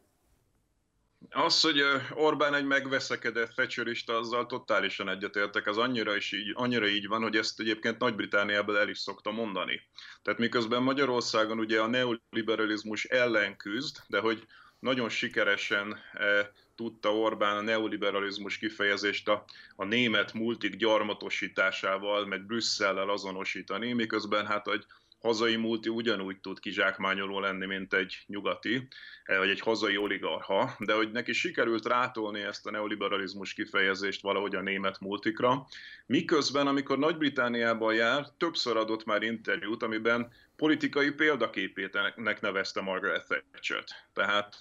Az, 1.29 1.61
hogy 1.61 1.83
Orbán 2.13 2.53
egy 2.53 2.65
megveszekedett 2.65 3.53
fecsörista, 3.53 4.17
azzal 4.17 4.45
totálisan 4.45 5.09
egyetértek. 5.09 5.67
Az 5.67 5.77
annyira, 5.77 6.15
is 6.15 6.31
így, 6.31 6.51
annyira 6.53 6.87
így 6.87 7.07
van, 7.07 7.21
hogy 7.21 7.35
ezt 7.35 7.59
egyébként 7.59 7.99
Nagy-Britániában 7.99 8.77
el 8.77 8.89
is 8.89 8.97
szokta 8.97 9.31
mondani. 9.31 9.81
Tehát 10.21 10.39
miközben 10.39 10.83
Magyarországon 10.83 11.59
ugye 11.59 11.81
a 11.81 11.87
neoliberalizmus 11.87 13.03
ellen 13.03 13.57
küzd, 13.57 13.97
de 14.07 14.19
hogy 14.19 14.47
nagyon 14.79 15.09
sikeresen 15.09 15.99
e, 16.13 16.51
tudta 16.75 17.15
Orbán 17.15 17.57
a 17.57 17.61
neoliberalizmus 17.61 18.57
kifejezést 18.57 19.27
a, 19.27 19.45
a 19.75 19.85
német 19.85 20.33
multik 20.33 20.75
gyarmatosításával, 20.75 22.25
meg 22.25 22.45
Brüsszellel 22.45 23.09
azonosítani, 23.09 23.93
miközben 23.93 24.45
hát, 24.45 24.65
hogy 24.65 24.85
hazai 25.19 25.55
multi 25.55 25.89
ugyanúgy 25.89 26.39
tud 26.39 26.59
kizsákmányoló 26.59 27.39
lenni, 27.39 27.65
mint 27.65 27.93
egy 27.93 28.23
nyugati, 28.27 28.87
eh, 29.23 29.37
vagy 29.37 29.49
egy 29.49 29.59
hazai 29.59 29.97
oligarha, 29.97 30.75
de 30.79 30.93
hogy 30.93 31.11
neki 31.11 31.33
sikerült 31.33 31.85
rátolni 31.85 32.41
ezt 32.41 32.67
a 32.67 32.71
neoliberalizmus 32.71 33.53
kifejezést 33.53 34.21
valahogy 34.21 34.55
a 34.55 34.61
német 34.61 34.99
multikra, 34.99 35.67
miközben, 36.05 36.67
amikor 36.67 36.97
Nagy-Britániában 36.97 37.93
jár, 37.93 38.27
többször 38.37 38.77
adott 38.77 39.05
már 39.05 39.21
interjút, 39.21 39.83
amiben 39.83 40.31
politikai 40.57 41.11
példaképének 41.11 42.41
nevezte 42.41 42.81
Margaret 42.81 43.27
Thatcher-t. 43.27 43.91
Tehát 44.13 44.55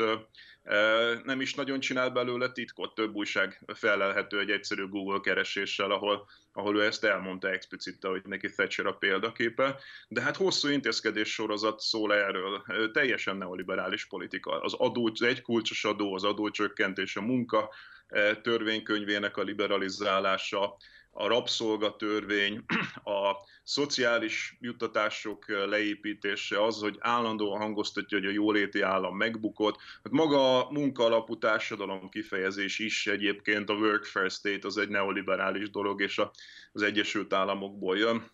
nem 1.25 1.41
is 1.41 1.55
nagyon 1.55 1.81
csinál 1.81 2.11
belőle 2.11 2.53
titkot, 2.53 2.95
több 2.95 3.15
újság 3.15 3.61
felelhető 3.75 4.41
egy 4.41 4.51
egyszerű 4.51 4.89
Google 4.89 5.21
kereséssel, 5.21 5.91
ahol, 5.91 6.29
ahol 6.53 6.77
ő 6.77 6.85
ezt 6.85 7.05
elmondta 7.05 7.51
explicite, 7.51 8.09
hogy 8.09 8.23
neki 8.25 8.51
Thatcher 8.51 8.87
a 8.87 8.93
példaképe, 8.93 9.79
de 10.09 10.23
hát 10.23 10.37
hosszú 10.37 10.69
intézkedés 10.69 11.33
sorozat 11.33 11.81
szól 11.81 12.15
erről, 12.15 12.65
teljesen 12.93 13.37
neoliberális 13.37 14.07
politika. 14.07 14.61
Az 14.61 14.75
adó, 14.75 15.11
az 15.13 15.23
egy 15.23 15.43
kulcsos 15.43 15.85
adó, 15.85 16.15
az 16.15 16.25
adócsökkentés, 16.25 17.17
a 17.17 17.21
munka 17.21 17.75
törvénykönyvének 18.43 19.37
a 19.37 19.43
liberalizálása, 19.43 20.77
a 21.19 21.27
rabszolgatörvény, 21.27 22.65
a 23.05 23.37
szociális 23.63 24.57
juttatások 24.61 25.45
leépítése, 25.49 26.63
az, 26.65 26.81
hogy 26.81 26.97
állandóan 27.01 27.61
hangoztatja, 27.61 28.19
hogy 28.19 28.27
a 28.27 28.33
jóléti 28.33 28.81
állam 28.81 29.17
megbukott. 29.17 29.77
Hát 30.05 30.13
maga 30.13 30.67
a 30.67 30.71
munkaalapú 30.71 31.39
társadalom 31.39 32.09
kifejezés 32.09 32.79
is 32.79 33.07
egyébként 33.07 33.69
a 33.69 33.75
workfare 33.75 34.29
state 34.29 34.67
az 34.67 34.77
egy 34.77 34.89
neoliberális 34.89 35.71
dolog, 35.71 36.01
és 36.01 36.21
az 36.73 36.83
Egyesült 36.83 37.33
Államokból 37.33 37.99
jön. 37.99 38.31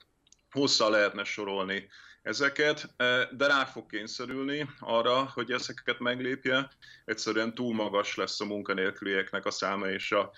Hosszá 0.50 0.88
lehetne 0.88 1.24
sorolni 1.24 1.88
ezeket, 2.22 2.94
de 3.30 3.46
rá 3.46 3.64
fog 3.64 3.86
kényszerülni 3.86 4.68
arra, 4.78 5.30
hogy 5.34 5.50
ezeket 5.50 5.98
meglépje. 5.98 6.70
Egyszerűen 7.04 7.54
túl 7.54 7.74
magas 7.74 8.16
lesz 8.16 8.40
a 8.40 8.44
munkanélkülieknek 8.44 9.46
a 9.46 9.50
száma, 9.50 9.88
és 9.88 10.12
a, 10.12 10.32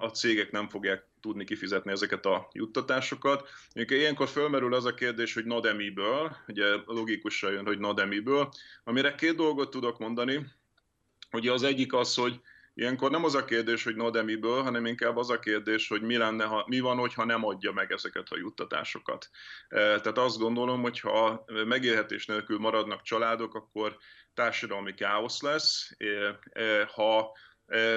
a 0.00 0.06
cégek 0.06 0.50
nem 0.50 0.68
fogják 0.68 1.10
tudni 1.22 1.44
kifizetni 1.44 1.90
ezeket 1.90 2.26
a 2.26 2.48
juttatásokat. 2.52 3.48
Ilyenkor 3.72 4.28
fölmerül 4.28 4.74
az 4.74 4.84
a 4.84 4.94
kérdés, 4.94 5.34
hogy 5.34 5.44
nademiből, 5.44 6.36
ugye 6.46 6.74
logikusan 6.84 7.52
jön, 7.52 7.66
hogy 7.66 7.78
nademiből, 7.78 8.48
amire 8.84 9.14
két 9.14 9.36
dolgot 9.36 9.70
tudok 9.70 9.98
mondani. 9.98 10.46
Ugye 11.32 11.52
az 11.52 11.62
egyik 11.62 11.92
az, 11.92 12.14
hogy 12.14 12.40
Ilyenkor 12.74 13.10
nem 13.10 13.24
az 13.24 13.34
a 13.34 13.44
kérdés, 13.44 13.84
hogy 13.84 13.96
no 13.96 14.10
de 14.10 14.22
miből, 14.22 14.62
hanem 14.62 14.86
inkább 14.86 15.16
az 15.16 15.30
a 15.30 15.38
kérdés, 15.38 15.88
hogy 15.88 16.02
mi, 16.02 16.16
lenne, 16.16 16.44
ha, 16.44 16.64
mi 16.68 16.80
van, 16.80 16.96
hogyha 16.96 17.24
nem 17.24 17.44
adja 17.44 17.72
meg 17.72 17.92
ezeket 17.92 18.28
a 18.28 18.36
juttatásokat. 18.36 19.30
E, 19.68 19.76
tehát 19.76 20.18
azt 20.18 20.38
gondolom, 20.38 20.82
hogy 20.82 21.00
ha 21.00 21.44
megélhetés 21.66 22.26
nélkül 22.26 22.58
maradnak 22.58 23.02
családok, 23.02 23.54
akkor 23.54 23.96
társadalmi 24.34 24.94
káosz 24.94 25.42
lesz. 25.42 25.90
E, 25.98 26.38
e, 26.62 26.84
ha 26.94 27.36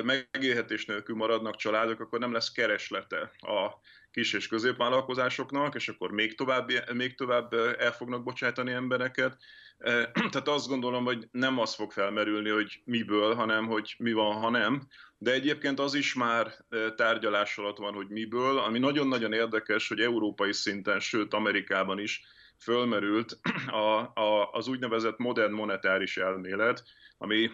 megélhetés 0.04 0.86
nélkül 0.86 1.16
maradnak 1.16 1.56
családok, 1.56 2.00
akkor 2.00 2.20
nem 2.20 2.32
lesz 2.32 2.52
kereslete 2.52 3.32
a 3.38 3.80
kis 4.12 4.34
és 4.34 4.48
középvállalkozásoknak, 4.48 5.76
és 5.76 5.88
akkor 5.90 6.12
még 6.12 6.36
tovább, 6.36 6.72
még 6.94 7.16
tovább 7.16 7.54
el 7.54 7.92
fognak 7.92 8.24
bocsátani 8.24 8.72
embereket. 8.72 9.38
Tehát 10.32 10.48
azt 10.48 10.68
gondolom, 10.68 11.06
hogy 11.06 11.28
nem 11.32 11.60
az 11.60 11.76
fog 11.76 11.92
felmerülni, 11.92 12.50
hogy 12.50 12.82
miből, 12.86 13.34
hanem 13.34 13.68
hogy 13.68 13.96
mi 13.98 14.14
van, 14.14 14.36
ha 14.36 14.50
nem. 14.50 14.88
De 15.18 15.32
egyébként 15.32 15.80
az 15.80 15.94
is 15.94 16.14
már 16.14 16.66
tárgyalás 16.96 17.58
alatt 17.58 17.78
van, 17.78 17.94
hogy 17.94 18.08
miből, 18.08 18.58
ami 18.58 18.80
nagyon-nagyon 18.80 19.34
érdekes, 19.34 19.88
hogy 19.88 20.00
európai 20.00 20.54
szinten, 20.54 21.00
sőt 21.00 21.34
Amerikában 21.34 22.00
is 22.00 22.24
fölmerült 22.66 23.40
a, 23.68 24.12
a, 24.22 24.52
az 24.52 24.68
úgynevezett 24.68 25.18
modern 25.18 25.54
monetáris 25.54 26.18
elmélet, 26.18 26.84
ami 27.18 27.50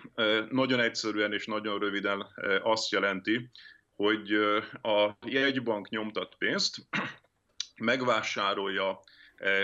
nagyon 0.50 0.80
egyszerűen 0.80 1.34
és 1.34 1.46
nagyon 1.46 1.80
röviden 1.80 2.26
azt 2.64 2.92
jelenti, 2.92 3.50
hogy 3.96 4.34
a 4.82 5.18
jegybank 5.26 5.90
nyomtat 5.90 6.36
pénzt, 6.38 6.78
megvásárolja 7.76 9.00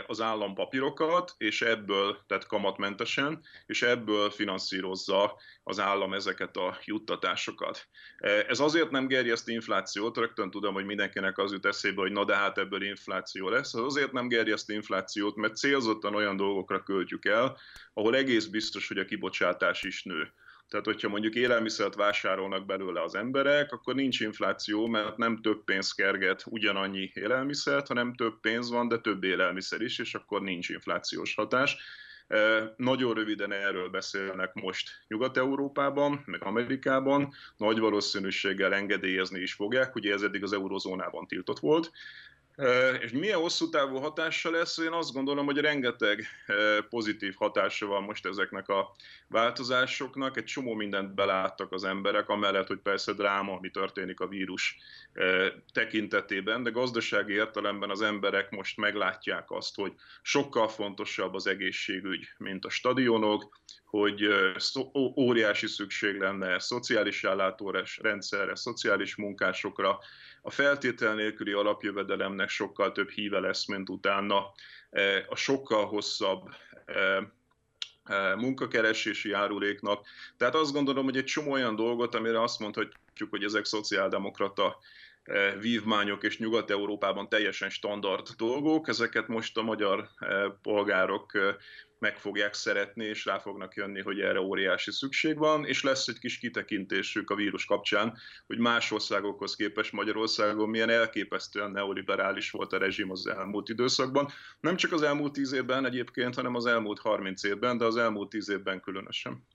az 0.08 0.22
állampapírokat, 0.22 1.36
és 1.38 1.62
ebből, 1.62 2.24
tehát 2.28 2.48
kamatmentesen, 2.48 3.44
és 3.66 3.82
ebből 3.82 4.30
finanszírozza 4.30 5.38
az 5.64 5.80
állam 5.80 6.14
ezeket 6.14 6.58
a 6.58 6.78
juttatásokat. 6.86 7.88
Ez 8.48 8.60
azért 8.60 8.92
nem 8.92 9.08
gerjeszt 9.08 9.48
inflációt, 9.48 10.18
rögtön 10.18 10.52
tudom, 10.52 10.74
hogy 10.74 10.86
mindenkinek 10.86 11.38
az 11.38 11.52
jut 11.52 11.66
eszébe, 11.66 12.02
hogy 12.02 12.12
na 12.12 12.26
de 12.26 12.36
hát 12.36 12.58
ebből 12.58 12.84
infláció 12.84 13.50
lesz. 13.50 13.74
Ez 13.74 13.82
azért 13.82 14.12
nem 14.12 14.28
gerjeszt 14.28 14.70
inflációt, 14.70 15.36
mert 15.36 15.58
célzottan 15.58 16.16
olyan 16.16 16.36
dolgokra 16.36 16.84
költjük 16.84 17.26
el, 17.26 17.58
ahol 17.94 18.16
egész 18.16 18.46
biztos, 18.46 18.88
hogy 18.88 18.98
a 18.98 19.06
kibocsátás 19.06 19.84
is 19.84 20.04
nő. 20.04 20.34
Tehát, 20.70 20.86
hogyha 20.86 21.10
mondjuk 21.10 21.36
élelmiszert 21.36 21.96
vásárolnak 21.96 22.66
belőle 22.66 23.02
az 23.02 23.16
emberek, 23.16 23.72
akkor 23.72 23.96
nincs 23.96 24.20
infláció, 24.20 24.88
mert 24.88 25.18
nem 25.18 25.42
több 25.42 25.64
pénz 25.64 25.92
kerget 25.92 26.44
ugyanannyi 26.46 27.12
élelmiszert, 27.14 27.88
hanem 27.88 28.14
több 28.14 28.40
pénz 28.40 28.70
van, 28.70 28.88
de 28.88 28.98
több 28.98 29.24
élelmiszer 29.24 29.82
is, 29.82 30.00
és 30.00 30.16
akkor 30.16 30.42
nincs 30.42 30.70
inflációs 30.70 31.36
hatás. 31.36 31.78
Nagyon 32.76 33.14
röviden 33.14 33.52
erről 33.52 33.90
beszélnek 33.90 34.54
most 34.54 34.90
Nyugat-Európában, 35.08 36.24
meg 36.26 36.44
Amerikában, 36.44 37.34
nagy 37.58 37.80
valószínűséggel 37.80 38.74
engedélyezni 38.74 39.40
is 39.40 39.54
fogják, 39.54 39.96
ugye 39.96 40.14
ez 40.14 40.22
eddig 40.22 40.44
az 40.44 40.54
eurozónában 40.54 41.28
tiltott 41.28 41.60
volt, 41.60 41.92
és 43.02 43.12
milyen 43.12 43.40
hosszú 43.40 43.70
távú 43.70 43.98
hatása 43.98 44.52
lesz? 44.52 44.78
Én 44.78 44.92
azt 44.92 45.14
gondolom, 45.14 45.46
hogy 45.46 45.58
rengeteg 45.58 46.26
pozitív 46.90 47.36
hatása 47.36 47.86
van 47.86 48.04
most 48.04 48.26
ezeknek 48.26 48.70
a 48.70 48.92
változásoknak. 49.28 50.38
Egy 50.38 50.44
csomó 50.44 50.74
mindent 50.74 51.14
beláttak 51.14 51.72
az 51.72 51.84
emberek, 51.84 52.30
amellett, 52.30 52.68
hogy 52.68 52.80
persze 52.80 53.14
dráma, 53.14 53.54
ami 53.54 53.70
történik 53.70 54.20
a 54.20 54.28
vírus 54.28 54.78
tekintetében, 55.74 56.64
de 56.64 56.70
gazdasági 56.70 57.34
értelemben 57.34 57.90
az 57.90 58.02
emberek 58.02 58.50
most 58.50 58.78
meglátják 58.78 59.52
azt, 59.52 59.76
hogy 59.76 59.94
sokkal 60.22 60.68
fontosabb 60.68 61.34
az 61.34 61.48
egészségügy, 61.48 62.28
mint 62.38 62.66
a 62.66 62.70
stadionok, 62.70 63.60
hogy 63.86 64.28
óriási 65.18 65.68
szükség 65.68 66.20
lenne 66.20 66.60
szociális 66.60 67.24
ellátórás 67.24 67.98
rendszerre, 67.98 68.56
szociális 68.56 69.16
munkásokra, 69.16 70.00
a 70.42 70.52
feltétel 70.52 71.16
nélküli 71.16 71.52
alapjövedelemnek 71.52 72.50
sokkal 72.50 72.92
több 72.92 73.10
híve 73.10 73.40
lesz, 73.40 73.66
mint 73.66 73.90
utána. 73.90 74.52
A 75.30 75.36
sokkal 75.36 75.86
hosszabb 75.86 76.50
munkakeresési 78.36 79.30
járuléknak. 79.30 80.08
Tehát 80.38 80.56
azt 80.56 80.74
gondolom, 80.74 81.04
hogy 81.04 81.18
egy 81.18 81.26
csomó 81.26 81.52
olyan 81.52 81.76
dolgot, 81.76 82.16
amire 82.16 82.42
azt 82.42 82.60
mondhatjuk, 82.60 83.30
hogy 83.30 83.44
ezek 83.44 83.66
szociáldemokrata 83.66 84.80
vívmányok 85.60 86.24
és 86.24 86.38
Nyugat-Európában 86.38 87.30
teljesen 87.30 87.70
standard 87.70 88.28
dolgok, 88.38 88.88
ezeket 88.88 89.28
most 89.28 89.58
a 89.58 89.62
magyar 89.62 90.10
polgárok 90.62 91.32
meg 92.00 92.18
fogják 92.18 92.54
szeretni, 92.54 93.06
és 93.06 93.26
rá 93.26 93.40
fognak 93.40 93.76
jönni, 93.76 94.02
hogy 94.02 94.20
erre 94.20 94.40
óriási 94.40 94.92
szükség 94.92 95.38
van, 95.38 95.66
és 95.66 95.84
lesz 95.84 96.08
egy 96.08 96.20
kis 96.20 96.38
kitekintésük 96.38 97.30
a 97.30 97.36
vírus 97.36 97.66
kapcsán, 97.66 98.18
hogy 98.48 98.58
más 98.58 98.92
országokhoz 98.92 99.56
képest 99.56 99.92
Magyarországon 99.92 100.70
milyen 100.70 100.90
elképesztően 100.90 101.72
neoliberális 101.72 102.52
volt 102.52 102.74
a 102.74 102.78
rezsim 102.78 103.12
az 103.12 103.28
elmúlt 103.28 103.70
időszakban. 103.70 104.32
Nem 104.60 104.76
csak 104.76 104.92
az 104.92 105.02
elmúlt 105.02 105.34
tíz 105.34 105.52
évben 105.52 105.86
egyébként, 105.86 106.36
hanem 106.36 106.56
az 106.56 106.66
elmúlt 106.66 107.00
30 107.00 107.44
évben, 107.44 107.78
de 107.78 107.86
az 107.86 107.98
elmúlt 107.98 108.30
tíz 108.30 108.50
évben 108.50 108.82
különösen. 108.82 109.48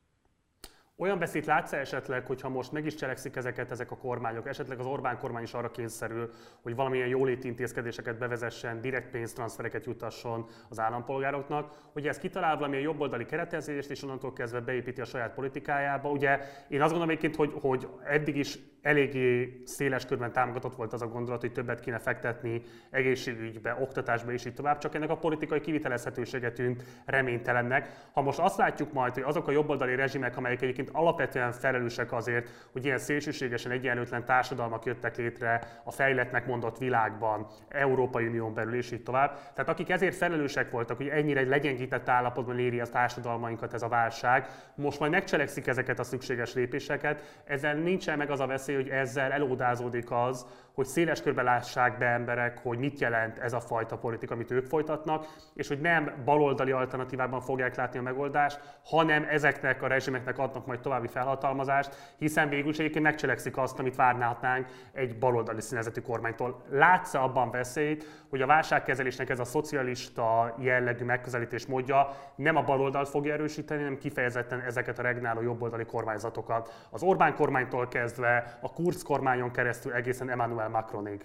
Olyan 0.97 1.19
beszéd 1.19 1.47
látsz 1.47 1.73
esetleg, 1.73 2.27
hogyha 2.27 2.49
most 2.49 2.73
meg 2.73 2.87
is 2.87 2.95
cselekszik 2.95 3.37
ezeket 3.37 3.71
ezek 3.71 3.91
a 3.91 3.97
kormányok, 3.97 4.49
esetleg 4.49 4.79
az 4.79 4.87
Orbán 4.87 5.19
kormány 5.19 5.43
is 5.43 5.53
arra 5.53 5.71
kényszerül, 5.71 6.31
hogy 6.63 6.75
valamilyen 6.75 7.09
jóléti 7.09 7.47
intézkedéseket 7.49 8.19
bevezessen, 8.19 8.81
direkt 8.81 9.11
pénztranszfereket 9.11 9.87
jutasson 9.87 10.47
az 10.69 10.79
állampolgároknak, 10.79 11.75
hogy 11.93 12.07
ez 12.07 12.19
kitalál 12.19 12.57
valamilyen 12.57 12.85
jobboldali 12.85 13.25
keretezést, 13.25 13.91
és 13.91 14.03
onnantól 14.03 14.33
kezdve 14.33 14.61
beépíti 14.61 15.01
a 15.01 15.05
saját 15.05 15.35
politikájába. 15.35 16.11
Ugye 16.11 16.39
én 16.69 16.81
azt 16.81 16.91
gondolom 16.91 17.09
egyébként, 17.09 17.37
hogy, 17.37 17.53
hogy 17.61 17.89
eddig 18.05 18.37
is 18.37 18.59
eléggé 18.83 19.63
széles 19.65 20.07
körben 20.07 20.33
támogatott 20.33 20.75
volt 20.75 20.93
az 20.93 21.03
a 21.03 21.07
gondolat, 21.07 21.41
hogy 21.41 21.53
többet 21.53 21.81
kéne 21.81 21.99
fektetni 21.99 22.63
egészségügybe, 22.91 23.77
oktatásba 23.81 24.33
és 24.33 24.45
így 24.45 24.55
tovább, 24.55 24.79
csak 24.79 24.95
ennek 24.95 25.11
a 25.11 25.17
politikai 25.17 25.61
kivitelezhetősége 25.61 26.53
tűnt 26.53 26.85
reménytelennek. 27.05 27.89
Ha 28.13 28.23
most 28.23 28.39
azt 28.39 28.57
látjuk 28.57 28.93
majd, 28.93 29.15
hogy 29.15 29.23
azok 29.23 29.49
a 29.49 29.51
jobboldali 29.51 29.95
rezsimek, 29.95 30.37
amelyek 30.37 30.63
egyébként 30.63 30.91
alapvetően 30.93 31.53
felelősek 31.53 32.13
azért, 32.13 32.69
hogy 32.73 32.85
ilyen 32.85 32.99
szélsőségesen 32.99 33.73
egyenlőtlen 33.73 34.25
társadalmak 34.25 34.85
jöttek 34.85 35.17
létre 35.17 35.81
a 35.85 35.91
fejletnek 35.91 36.47
mondott 36.47 36.79
világban, 36.79 37.47
Európai 37.69 38.27
Unión 38.27 38.55
belül 38.55 38.75
és 38.75 38.91
így 38.91 39.03
tovább. 39.03 39.39
Tehát 39.55 39.69
akik 39.69 39.91
ezért 39.91 40.15
felelősek 40.15 40.71
voltak, 40.71 40.97
hogy 40.97 41.09
ennyire 41.09 41.41
egy 41.41 41.49
legyengített 41.49 42.09
állapotban 42.09 42.59
éri 42.59 42.81
a 42.81 42.87
társadalmainkat 42.87 43.75
ez 43.75 43.83
a 43.83 43.89
válság, 43.89 44.47
most 44.75 44.99
majd 44.99 45.13
megcselekszik 45.13 45.67
ezeket 45.67 45.99
a 45.99 46.05
szükséges 46.05 46.55
lépéseket, 46.55 47.41
ezzel 47.45 47.75
nincsen 47.75 48.19
meg 48.19 48.31
az 48.31 48.41
a 48.41 48.47
veszély, 48.47 48.72
hogy 48.75 48.89
ezzel 48.89 49.33
elódázódik 49.33 50.11
az, 50.11 50.47
hogy 50.75 50.87
széles 50.87 51.23
körben 51.23 51.45
lássák 51.45 51.99
be 51.99 52.07
emberek, 52.07 52.59
hogy 52.63 52.79
mit 52.79 53.01
jelent 53.01 53.39
ez 53.39 53.53
a 53.53 53.61
fajta 53.61 53.99
politika, 53.99 54.35
amit 54.35 54.51
ők 54.51 54.67
folytatnak, 54.67 55.27
és 55.55 55.69
hogy 55.69 55.81
nem 55.81 56.13
baloldali 56.25 56.71
alternatívában 56.71 57.41
fogják 57.41 57.77
látni 57.77 57.99
a 57.99 58.03
megoldást, 58.03 58.61
hanem 58.85 59.27
ezeknek 59.31 59.83
a 59.83 59.87
rezsimeknek 59.87 60.39
adnak 60.39 60.67
majd 60.67 60.81
további 60.81 61.09
felhatalmazást, 61.09 62.15
hiszen 62.19 62.49
végül 62.49 62.71
is 62.71 62.79
egyébként 62.79 63.05
megcselekszik 63.05 63.57
azt, 63.57 63.79
amit 63.79 63.97
várnátnánk 63.97 64.67
egy 64.93 65.19
baloldali 65.19 65.61
színezetű 65.61 66.01
kormánytól. 66.01 66.63
Látsz 66.71 67.15
abban 67.15 67.51
veszélyt, 67.51 68.07
hogy 68.29 68.43
a 68.43 68.47
válságkezelésnek 68.47 69.31
ez 69.31 69.39
a 69.39 69.45
szocialista 69.45 70.55
jellegű 70.59 71.05
megközelítés 71.05 71.67
módja 71.67 72.09
nem 72.37 72.57
a 72.57 72.63
baloldalt 72.63 73.09
fogja 73.09 73.33
erősíteni, 73.33 73.83
hanem 73.83 73.99
kifejezetten 73.99 74.61
ezeket 74.61 74.99
a 74.99 75.03
regnáló 75.03 75.43
jobboldali 75.43 75.85
kormányzatokat. 75.85 76.87
Az 76.91 77.03
Orbán 77.03 77.35
kormánytól 77.35 77.89
kezdve, 77.89 78.59
a 78.61 78.73
Kurz 78.73 79.03
kormányon 79.03 79.51
keresztül 79.51 79.93
egészen 79.93 80.31
Emmanuel 80.31 80.62
Macronig. 80.69 81.25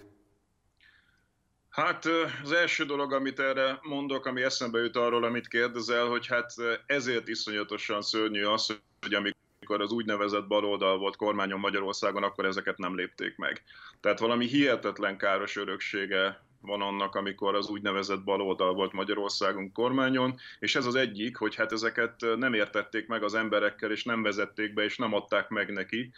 Hát 1.68 2.04
az 2.42 2.52
első 2.52 2.84
dolog, 2.84 3.12
amit 3.12 3.40
erre 3.40 3.78
mondok, 3.82 4.26
ami 4.26 4.42
eszembe 4.42 4.78
jut 4.78 4.96
arról, 4.96 5.24
amit 5.24 5.48
kérdezel, 5.48 6.06
hogy 6.06 6.26
hát 6.26 6.52
ezért 6.86 7.28
iszonyatosan 7.28 8.02
szörnyű 8.02 8.44
az, 8.44 8.66
hogy 9.00 9.14
amikor 9.14 9.80
az 9.80 9.92
úgynevezett 9.92 10.46
baloldal 10.46 10.98
volt 10.98 11.16
kormányon 11.16 11.60
Magyarországon, 11.60 12.22
akkor 12.22 12.44
ezeket 12.44 12.78
nem 12.78 12.96
lépték 12.96 13.36
meg. 13.36 13.62
Tehát 14.00 14.18
valami 14.18 14.46
hihetetlen 14.46 15.16
káros 15.16 15.56
öröksége 15.56 16.46
van 16.60 16.82
annak, 16.82 17.14
amikor 17.14 17.54
az 17.54 17.68
úgynevezett 17.68 18.24
baloldal 18.24 18.74
volt 18.74 18.92
Magyarországon 18.92 19.72
kormányon, 19.72 20.34
és 20.58 20.74
ez 20.76 20.86
az 20.86 20.94
egyik, 20.94 21.36
hogy 21.36 21.54
hát 21.54 21.72
ezeket 21.72 22.14
nem 22.36 22.54
értették 22.54 23.06
meg 23.06 23.22
az 23.22 23.34
emberekkel, 23.34 23.90
és 23.90 24.04
nem 24.04 24.22
vezették 24.22 24.74
be, 24.74 24.84
és 24.84 24.96
nem 24.96 25.14
adták 25.14 25.48
meg 25.48 25.72
neki. 25.72 26.12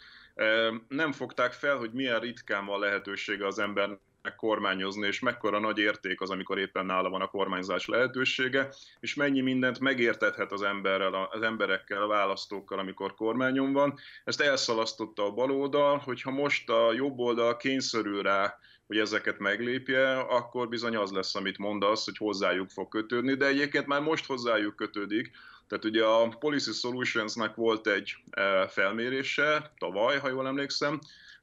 Nem 0.87 1.11
fogták 1.11 1.51
fel, 1.51 1.77
hogy 1.77 1.91
milyen 1.91 2.19
ritkán 2.19 2.65
van 2.65 2.79
lehetősége 2.79 3.47
az 3.47 3.59
embernek 3.59 3.99
kormányozni, 4.35 5.07
és 5.07 5.19
mekkora 5.19 5.59
nagy 5.59 5.77
érték 5.77 6.21
az, 6.21 6.29
amikor 6.29 6.59
éppen 6.59 6.85
nála 6.85 7.09
van 7.09 7.21
a 7.21 7.27
kormányzás 7.27 7.87
lehetősége, 7.87 8.73
és 8.99 9.15
mennyi 9.15 9.41
mindent 9.41 9.79
megértethet 9.79 10.51
az 10.51 10.61
emberrel, 10.61 11.13
az 11.31 11.41
emberekkel, 11.41 12.01
a 12.01 12.07
választókkal, 12.07 12.79
amikor 12.79 13.13
kormányon 13.13 13.73
van. 13.73 13.99
Ezt 14.23 14.41
elszalasztotta 14.41 15.25
a 15.25 15.31
baloldal, 15.31 15.97
hogyha 15.97 16.31
most 16.31 16.69
a 16.69 16.93
jobb 16.93 17.19
oldal 17.19 17.57
kényszerül 17.57 18.21
rá, 18.21 18.57
hogy 18.87 18.97
ezeket 18.97 19.39
meglépje, 19.39 20.19
akkor 20.19 20.69
bizony 20.69 20.95
az 20.95 21.11
lesz, 21.11 21.35
amit 21.35 21.57
mondasz, 21.57 22.05
hogy 22.05 22.17
hozzájuk 22.17 22.69
fog 22.69 22.87
kötődni, 22.87 23.33
de 23.33 23.45
egyébként 23.45 23.87
már 23.87 24.01
most 24.01 24.25
hozzájuk 24.25 24.75
kötődik. 24.75 25.31
Tehát 25.71 25.85
ugye 25.85 26.05
a 26.05 26.27
Policy 26.39 26.71
Solutionsnak 26.71 27.55
volt 27.55 27.87
egy 27.87 28.15
eh, 28.29 28.67
felmérése 28.67 29.71
tavaly, 29.77 30.19
ha 30.19 30.29
jól 30.29 30.47
emlékszem, 30.47 30.99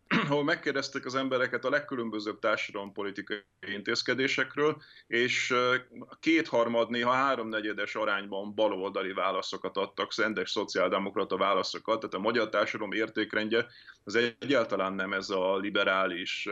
ahol 0.29 0.45
megkérdeztek 0.45 1.05
az 1.05 1.15
embereket 1.15 1.65
a 1.65 1.71
legkülönbözőbb 1.71 2.39
társadalompolitikai 2.39 3.43
intézkedésekről, 3.67 4.83
és 5.07 5.55
kétharmad, 6.21 6.91
néha 6.91 7.13
háromnegyedes 7.13 7.95
arányban 7.95 8.55
baloldali 8.55 9.13
válaszokat 9.13 9.77
adtak, 9.77 10.13
szendes 10.13 10.51
szociáldemokrata 10.51 11.37
válaszokat, 11.37 11.99
tehát 11.99 12.15
a 12.15 12.19
magyar 12.19 12.49
társadalom 12.49 12.93
értékrendje 12.93 13.67
az 14.05 14.15
egyáltalán 14.15 14.93
nem 14.93 15.13
ez 15.13 15.31
a 15.31 15.57
liberális, 15.57 16.49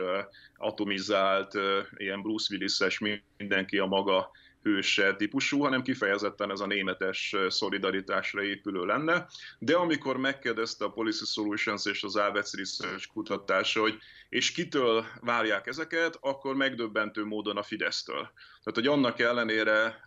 atomizált, 0.55 1.53
ilyen 1.97 2.21
Bruce 2.21 2.47
Willis-es 2.53 2.99
mindenki 3.37 3.77
a 3.77 3.85
maga 3.85 4.31
hőse 4.63 5.15
típusú, 5.15 5.59
hanem 5.59 5.81
kifejezetten 5.81 6.51
ez 6.51 6.59
a 6.59 6.65
németes 6.65 7.35
szolidaritásra 7.47 8.43
épülő 8.43 8.85
lenne. 8.85 9.27
De 9.59 9.75
amikor 9.75 10.17
megkérdezte 10.17 10.85
a 10.85 10.91
Policy 10.91 11.25
Solutions 11.25 11.85
és 11.85 12.03
az 12.03 12.15
Alvec 12.15 12.55
Research 12.55 13.07
kutatása, 13.13 13.81
hogy 13.81 13.97
és 14.29 14.51
kitől 14.51 15.05
várják 15.21 15.67
ezeket, 15.67 16.17
akkor 16.21 16.55
megdöbbentő 16.55 17.25
módon 17.25 17.57
a 17.57 17.63
Fidesztől. 17.63 18.31
Tehát, 18.63 18.73
hogy 18.73 18.87
annak 18.87 19.19
ellenére, 19.19 20.03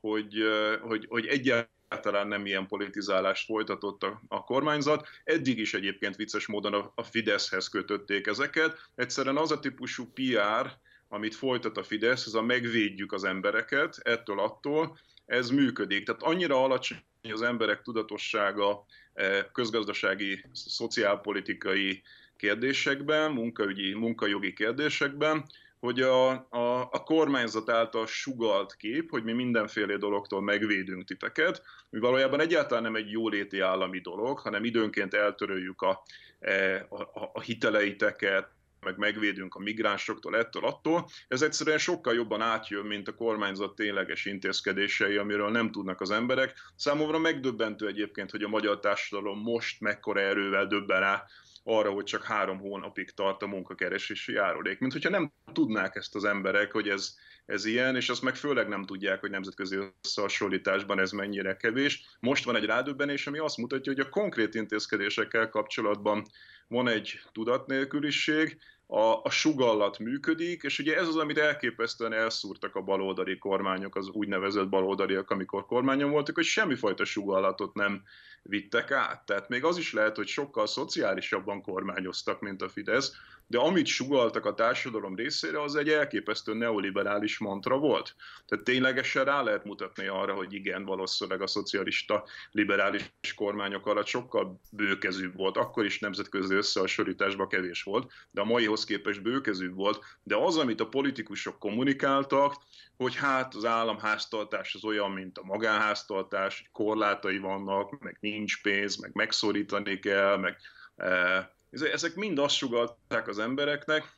hogy, 0.00 0.34
hogy, 0.80 1.06
hogy 1.08 1.26
egyáltalán 1.26 1.76
egyáltalán 1.88 2.28
nem 2.28 2.46
ilyen 2.46 2.66
politizálást 2.66 3.44
folytatott 3.44 4.02
a, 4.02 4.22
a 4.28 4.44
kormányzat. 4.44 5.08
Eddig 5.24 5.58
is 5.58 5.74
egyébként 5.74 6.16
vicces 6.16 6.46
módon 6.46 6.74
a, 6.74 6.92
a 6.94 7.02
Fideszhez 7.02 7.68
kötötték 7.68 8.26
ezeket. 8.26 8.78
Egyszerűen 8.94 9.36
az 9.36 9.50
a 9.50 9.58
típusú 9.58 10.12
PR, 10.12 10.78
amit 11.08 11.34
folytat 11.34 11.76
a 11.76 11.82
Fidesz, 11.82 12.26
ez 12.26 12.34
a 12.34 12.42
megvédjük 12.42 13.12
az 13.12 13.24
embereket 13.24 13.98
ettől 14.02 14.40
attól, 14.40 14.98
ez 15.26 15.50
működik. 15.50 16.04
Tehát 16.04 16.22
annyira 16.22 16.62
alacsony 16.62 16.98
az 17.32 17.42
emberek 17.42 17.82
tudatossága 17.82 18.84
eh, 19.14 19.44
közgazdasági, 19.52 20.44
szociálpolitikai 20.52 22.02
kérdésekben, 22.36 23.32
munkaügyi, 23.32 23.94
munkajogi 23.94 24.52
kérdésekben, 24.52 25.44
hogy 25.80 26.00
a, 26.00 26.30
a, 26.30 26.80
a 26.80 27.02
kormányzat 27.02 27.70
által 27.70 28.06
sugalt 28.06 28.76
kép, 28.76 29.10
hogy 29.10 29.24
mi 29.24 29.32
mindenféle 29.32 29.96
dologtól 29.96 30.42
megvédünk 30.42 31.04
titeket, 31.04 31.62
mi 31.90 31.98
valójában 31.98 32.40
egyáltalán 32.40 32.82
nem 32.82 32.94
egy 32.94 33.10
jóléti 33.10 33.60
állami 33.60 34.00
dolog, 34.00 34.38
hanem 34.38 34.64
időnként 34.64 35.14
eltöröljük 35.14 35.82
a, 35.82 36.02
eh, 36.38 36.82
a, 36.88 37.30
a, 37.32 37.40
hiteleiteket, 37.40 38.50
meg 38.88 38.98
megvédünk 38.98 39.54
a 39.54 39.58
migránsoktól, 39.58 40.36
ettől, 40.36 40.64
attól. 40.64 41.08
Ez 41.28 41.42
egyszerűen 41.42 41.78
sokkal 41.78 42.14
jobban 42.14 42.40
átjön, 42.40 42.86
mint 42.86 43.08
a 43.08 43.14
kormányzat 43.14 43.74
tényleges 43.74 44.24
intézkedései, 44.24 45.16
amiről 45.16 45.50
nem 45.50 45.70
tudnak 45.70 46.00
az 46.00 46.10
emberek. 46.10 46.54
Számomra 46.76 47.18
megdöbbentő 47.18 47.86
egyébként, 47.86 48.30
hogy 48.30 48.42
a 48.42 48.48
magyar 48.48 48.80
társadalom 48.80 49.38
most 49.38 49.80
mekkora 49.80 50.20
erővel 50.20 50.66
döbben 50.66 51.00
rá 51.00 51.24
arra, 51.68 51.90
hogy 51.90 52.04
csak 52.04 52.24
három 52.24 52.58
hónapig 52.58 53.10
tart 53.10 53.42
a 53.42 53.46
munkakeresési 53.46 54.32
járulék. 54.32 54.78
Mint 54.78 54.92
hogyha 54.92 55.10
nem 55.10 55.32
tudnák 55.52 55.96
ezt 55.96 56.14
az 56.14 56.24
emberek, 56.24 56.72
hogy 56.72 56.88
ez, 56.88 57.14
ez 57.46 57.64
ilyen, 57.64 57.96
és 57.96 58.08
azt 58.08 58.22
meg 58.22 58.36
főleg 58.36 58.68
nem 58.68 58.84
tudják, 58.84 59.20
hogy 59.20 59.30
nemzetközi 59.30 59.76
összehasonlításban 60.02 61.00
ez 61.00 61.10
mennyire 61.10 61.56
kevés. 61.56 62.02
Most 62.20 62.44
van 62.44 62.56
egy 62.56 62.64
rádöbbenés, 62.64 63.26
ami 63.26 63.38
azt 63.38 63.56
mutatja, 63.56 63.92
hogy 63.92 64.00
a 64.06 64.08
konkrét 64.08 64.54
intézkedésekkel 64.54 65.48
kapcsolatban 65.48 66.26
van 66.68 66.88
egy 66.88 67.20
tudatnélküliség, 67.32 68.58
a, 68.90 69.22
a 69.22 69.30
sugallat 69.30 69.98
működik, 69.98 70.62
és 70.62 70.78
ugye 70.78 70.96
ez 70.96 71.08
az, 71.08 71.16
amit 71.16 71.38
elképesztően 71.38 72.12
elszúrtak 72.12 72.74
a 72.74 72.82
baloldali 72.82 73.38
kormányok, 73.38 73.96
az 73.96 74.08
úgynevezett 74.08 74.68
baloldaliak, 74.68 75.30
amikor 75.30 75.66
kormányon 75.66 76.10
voltak, 76.10 76.34
hogy 76.34 76.44
semmifajta 76.44 77.04
sugallatot 77.04 77.74
nem 77.74 78.02
vittek 78.42 78.90
át. 78.90 79.26
Tehát 79.26 79.48
még 79.48 79.64
az 79.64 79.78
is 79.78 79.92
lehet, 79.92 80.16
hogy 80.16 80.26
sokkal 80.26 80.66
szociálisabban 80.66 81.62
kormányoztak, 81.62 82.40
mint 82.40 82.62
a 82.62 82.68
Fidesz, 82.68 83.12
de 83.48 83.58
amit 83.58 83.86
sugaltak 83.86 84.44
a 84.44 84.54
társadalom 84.54 85.14
részére, 85.14 85.62
az 85.62 85.76
egy 85.76 85.88
elképesztő 85.88 86.54
neoliberális 86.54 87.38
mantra 87.38 87.78
volt. 87.78 88.14
Tehát 88.46 88.64
ténylegesen 88.64 89.24
rá 89.24 89.42
lehet 89.42 89.64
mutatni 89.64 90.06
arra, 90.06 90.34
hogy 90.34 90.52
igen, 90.52 90.84
valószínűleg 90.84 91.42
a 91.42 91.46
szocialista 91.46 92.24
liberális 92.50 93.12
kormányok 93.34 93.86
alatt 93.86 94.06
sokkal 94.06 94.60
bőkezűbb 94.72 95.36
volt, 95.36 95.56
akkor 95.56 95.84
is 95.84 95.98
nemzetközi 95.98 96.54
összehasonlításban 96.54 97.48
kevés 97.48 97.82
volt, 97.82 98.12
de 98.30 98.40
a 98.40 98.44
maihoz 98.44 98.84
képest 98.84 99.22
bőkezűbb 99.22 99.74
volt, 99.74 100.04
de 100.22 100.36
az, 100.36 100.56
amit 100.56 100.80
a 100.80 100.88
politikusok 100.88 101.58
kommunikáltak, 101.58 102.54
hogy 102.96 103.16
hát 103.16 103.54
az 103.54 103.64
államháztartás 103.64 104.74
az 104.74 104.84
olyan, 104.84 105.10
mint 105.10 105.38
a 105.38 105.44
magánháztartás, 105.44 106.68
korlátai 106.72 107.38
vannak, 107.38 107.98
meg 107.98 108.16
nincs 108.30 108.62
pénz, 108.62 108.96
meg 108.96 109.10
megszorítani 109.14 109.98
kell, 109.98 110.36
meg 110.36 110.56
eh, 110.96 111.46
ezek 111.70 112.14
mind 112.14 112.38
azt 112.38 112.56
sugalták 112.56 113.28
az 113.28 113.38
embereknek, 113.38 114.16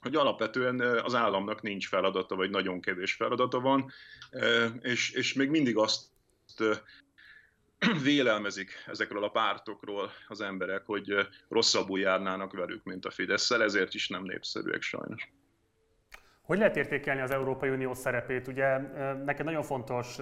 hogy 0.00 0.14
alapvetően 0.14 0.80
az 0.80 1.14
államnak 1.14 1.62
nincs 1.62 1.88
feladata, 1.88 2.34
vagy 2.34 2.50
nagyon 2.50 2.80
kevés 2.80 3.12
feladata 3.12 3.60
van, 3.60 3.92
és, 4.80 5.10
és 5.10 5.32
még 5.32 5.48
mindig 5.48 5.76
azt 5.76 6.06
vélelmezik 8.02 8.84
ezekről 8.86 9.24
a 9.24 9.30
pártokról 9.30 10.12
az 10.28 10.40
emberek, 10.40 10.82
hogy 10.86 11.28
rosszabbul 11.48 11.98
járnának 11.98 12.52
velük, 12.52 12.84
mint 12.84 13.04
a 13.04 13.10
fidesz 13.10 13.50
ezért 13.50 13.94
is 13.94 14.08
nem 14.08 14.22
népszerűek 14.22 14.82
sajnos. 14.82 15.28
Hogy 16.48 16.58
lehet 16.58 16.76
értékelni 16.76 17.20
az 17.20 17.30
Európai 17.30 17.68
Unió 17.68 17.94
szerepét? 17.94 18.48
Ugye 18.48 18.78
neked 19.24 19.44
nagyon 19.44 19.62
fontos 19.62 20.18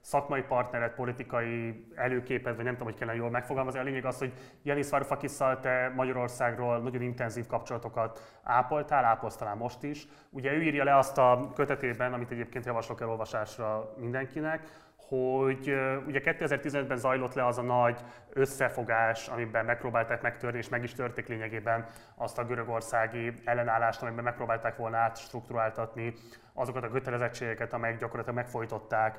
szakmai 0.00 0.42
partneret, 0.42 0.94
politikai 0.94 1.86
előképet, 1.94 2.56
vagy 2.56 2.64
nem 2.64 2.72
tudom, 2.72 2.88
hogy 2.88 2.98
kellene 2.98 3.18
jól 3.18 3.30
megfogalmazni. 3.30 3.80
A 3.80 3.82
lényeg 3.82 4.04
az, 4.04 4.18
hogy 4.18 4.32
Janis 4.62 4.88
Varoufakis 4.88 5.36
te 5.36 5.92
Magyarországról 5.94 6.78
nagyon 6.78 7.02
intenzív 7.02 7.46
kapcsolatokat 7.46 8.38
ápoltál, 8.42 9.04
ápolsz 9.04 9.38
most 9.58 9.82
is. 9.82 10.06
Ugye 10.30 10.52
ő 10.52 10.62
írja 10.62 10.84
le 10.84 10.96
azt 10.96 11.18
a 11.18 11.50
kötetében, 11.54 12.12
amit 12.12 12.30
egyébként 12.30 12.64
javaslok 12.64 13.00
elolvasásra 13.00 13.94
mindenkinek, 13.96 14.68
hogy 15.08 15.74
ugye 16.06 16.20
2015-ben 16.24 16.96
zajlott 16.96 17.34
le 17.34 17.46
az 17.46 17.58
a 17.58 17.62
nagy 17.62 18.00
összefogás, 18.32 19.28
amiben 19.28 19.64
megpróbálták 19.64 20.22
megtörni, 20.22 20.58
és 20.58 20.68
meg 20.68 20.82
is 20.82 20.92
törték 20.92 21.28
lényegében 21.28 21.86
azt 22.14 22.38
a 22.38 22.44
görögországi 22.44 23.32
ellenállást, 23.44 24.02
amiben 24.02 24.24
megpróbálták 24.24 24.76
volna 24.76 24.96
átstruktúráltatni 24.96 26.14
azokat 26.54 26.84
a 26.84 26.90
kötelezettségeket, 26.90 27.72
amelyek 27.72 27.98
gyakorlatilag 27.98 28.36
megfojtották 28.36 29.18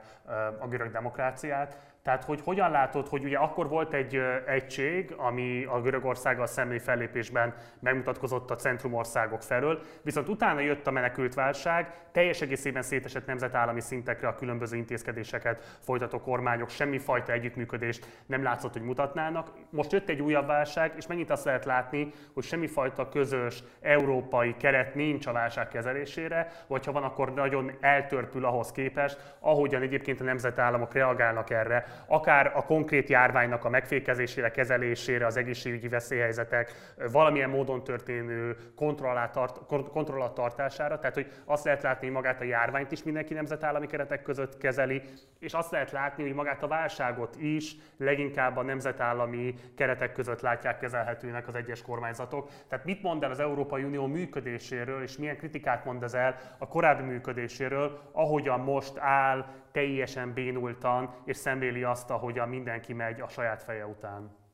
a 0.60 0.68
görög 0.68 0.92
demokráciát. 0.92 1.78
Tehát, 2.08 2.24
hogy 2.24 2.42
hogyan 2.44 2.72
látod, 2.72 3.08
hogy 3.08 3.24
ugye 3.24 3.38
akkor 3.38 3.68
volt 3.68 3.94
egy 3.94 4.22
egység, 4.46 5.14
ami 5.18 5.64
a 5.64 5.82
Görögországgal 5.82 6.46
szembeni 6.46 6.80
fellépésben 6.80 7.54
megmutatkozott 7.80 8.52
a 8.52 8.56
centrumországok 8.56 9.42
felől, 9.42 9.82
viszont 10.02 10.30
utána 10.30 10.60
jött 10.60 10.88
a 10.88 10.92
menekült 10.92 11.34
válság, 11.34 11.94
teljes 12.12 12.42
egészében 12.42 12.82
szétesett 12.82 13.26
nemzetállami 13.26 13.82
szintekre 13.82 14.28
a 14.28 14.36
különböző 14.36 14.78
intézkedéseket 14.78 15.78
folytató 15.80 16.20
kormányok 16.20 16.70
semmifajta 16.70 17.32
együttműködést 17.32 18.24
nem 18.26 18.44
látszott, 18.44 18.74
hogy 18.74 18.82
mutatnának. 18.82 19.52
Most 19.70 19.92
jött 19.92 20.10
egy 20.10 20.22
újabb 20.22 20.48
válság, 20.48 20.94
és 20.98 21.08
megint 21.08 21.30
azt 21.30 21.46
lehet 21.46 21.66
látni, 21.66 22.12
hogy 22.34 22.44
semmifajta 22.44 23.10
közös 23.10 23.64
európai 23.82 24.56
keret 24.58 24.96
nincs 24.96 25.28
a 25.28 25.32
válság 25.32 25.68
kezelésére, 25.68 26.52
vagy 26.68 26.86
ha 26.86 26.92
van, 26.92 27.04
akkor 27.04 27.34
nagyon 27.34 27.72
eltörpül 27.80 28.46
ahhoz 28.46 28.72
képest, 28.72 29.36
ahogyan 29.40 29.82
egyébként 29.82 30.22
a 30.22 30.24
nemzetállamok 30.24 30.94
reagálnak 30.94 31.50
erre 31.50 31.86
akár 32.06 32.52
a 32.56 32.64
konkrét 32.64 33.10
járványnak 33.10 33.66
a 33.66 33.70
megfékezésére, 33.70 34.52
kezelésére, 34.52 35.26
az 35.26 35.38
egészségügyi 35.38 35.88
veszélyhelyzetek 35.88 36.74
valamilyen 37.12 37.50
módon 37.50 37.84
történő 37.84 38.58
kontrollat 39.92 40.34
tartására. 40.34 41.00
Tehát, 41.00 41.16
hogy 41.16 41.32
azt 41.46 41.64
lehet 41.64 41.84
látni, 41.84 42.06
hogy 42.06 42.16
magát 42.16 42.42
a 42.42 42.44
járványt 42.44 42.92
is 42.92 43.04
mindenki 43.04 43.34
nemzetállami 43.34 43.88
keretek 43.88 44.22
között 44.22 44.58
kezeli, 44.58 45.02
és 45.40 45.54
azt 45.54 45.72
lehet 45.72 45.92
látni, 45.92 46.24
hogy 46.24 46.34
magát 46.34 46.64
a 46.64 46.68
válságot 46.68 47.36
is 47.36 47.76
leginkább 47.98 48.58
a 48.58 48.64
nemzetállami 48.64 49.56
keretek 49.76 50.12
között 50.12 50.42
látják 50.42 50.80
kezelhetőnek 50.80 51.48
az 51.48 51.56
egyes 51.56 51.82
kormányzatok. 51.82 52.50
Tehát 52.68 52.86
mit 52.86 53.02
mond 53.02 53.24
el 53.24 53.32
az 53.32 53.40
Európai 53.40 53.84
Unió 53.84 54.06
működéséről, 54.06 55.02
és 55.02 55.18
milyen 55.18 55.38
kritikát 55.38 55.86
mond 55.86 56.04
ez 56.04 56.14
el 56.14 56.36
a 56.58 56.68
korábbi 56.68 57.04
működéséről, 57.04 58.02
ahogyan 58.12 58.60
most 58.60 58.98
áll, 58.98 59.46
teljesen 59.72 60.34
bénultan, 60.34 61.14
és 61.26 61.38
szemléli 61.38 61.77
azt, 61.84 62.10
ahogyan 62.10 62.50
mindenki 62.50 62.94
megy 62.94 63.22
a 63.22 63.30
saját 63.30 63.64
feje 63.64 63.86
után. 63.86 64.46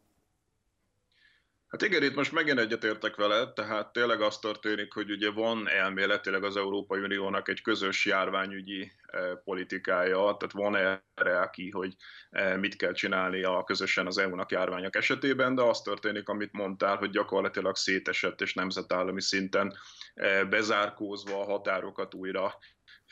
Hát 1.74 1.82
igen, 1.82 2.04
itt 2.04 2.16
most 2.16 2.32
megint 2.32 2.60
egyetértek 2.60 3.16
vele, 3.16 3.54
tehát 3.54 3.94
tényleg 3.94 4.22
az 4.22 4.40
történik, 4.40 4.94
hogy 4.94 5.12
ugye 5.12 5.32
van 5.32 5.70
elméletileg 5.70 6.44
az 6.44 6.58
Európai 6.58 7.00
Uniónak 7.00 7.50
egy 7.50 7.62
közös 7.62 8.06
járványügyi 8.06 8.92
eh, 9.06 9.32
politikája, 9.44 10.18
tehát 10.18 10.52
van 10.52 10.76
erre 10.76 11.40
aki, 11.40 11.70
hogy 11.70 11.96
eh, 12.30 12.58
mit 12.58 12.76
kell 12.76 12.94
csinálni 12.94 13.44
a 13.44 13.64
közösen 13.64 14.08
az 14.08 14.18
EU-nak 14.18 14.52
járványok 14.52 14.96
esetében, 14.96 15.56
de 15.56 15.62
az 15.62 15.82
történik, 15.82 16.30
amit 16.30 16.54
mondtál, 16.54 16.96
hogy 16.96 17.10
gyakorlatilag 17.10 17.76
szétesett 17.76 18.42
és 18.42 18.54
nemzetállami 18.54 19.22
szinten 19.22 19.74
eh, 20.14 20.46
bezárkózva 20.50 21.40
a 21.40 21.52
határokat 21.52 22.14
újra 22.14 22.54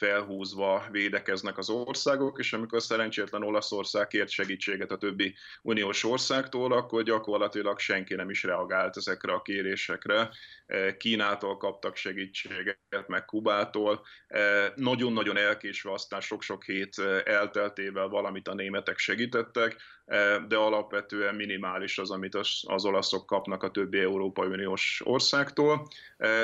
felhúzva 0.06 0.86
védekeznek 0.92 1.58
az 1.58 1.70
országok, 1.70 2.40
és 2.40 2.54
amikor 2.54 2.82
szerencsétlen 2.82 3.44
Olaszország 3.44 4.08
kért 4.08 4.30
segítséget 4.30 4.92
a 4.92 4.98
többi 4.98 5.36
uniós 5.62 6.04
országtól, 6.04 6.72
akkor 6.72 7.04
gyakorlatilag 7.04 7.80
senki 7.80 8.16
nem 8.16 8.30
is 8.30 8.44
reagált 8.44 8.98
ezekre 8.98 9.34
a 9.34 9.42
kérésekre. 9.42 10.30
E, 10.66 10.98
Kínától 10.98 11.58
kaptak 11.58 11.96
segítséget, 11.96 13.08
meg 13.08 13.26
Kubától. 13.26 14.06
E, 14.28 14.74
nagyon-nagyon 14.76 15.38
elkésve 15.38 15.92
aztán 15.92 16.22
sok-sok 16.22 16.64
hét 16.64 16.98
e, 16.98 17.22
elteltével 17.26 18.08
valamit 18.08 18.48
a 18.48 18.54
németek 18.54 18.98
segítettek, 18.98 19.76
de 20.48 20.56
alapvetően 20.56 21.36
minimális 21.36 21.98
az, 21.98 22.12
amit 22.12 22.36
az 22.36 22.86
olaszok 22.86 23.26
kapnak 23.26 23.64
a 23.64 23.72
többi 23.72 24.00
Európai 24.00 24.48
Uniós 24.48 25.02
országtól. 25.04 25.88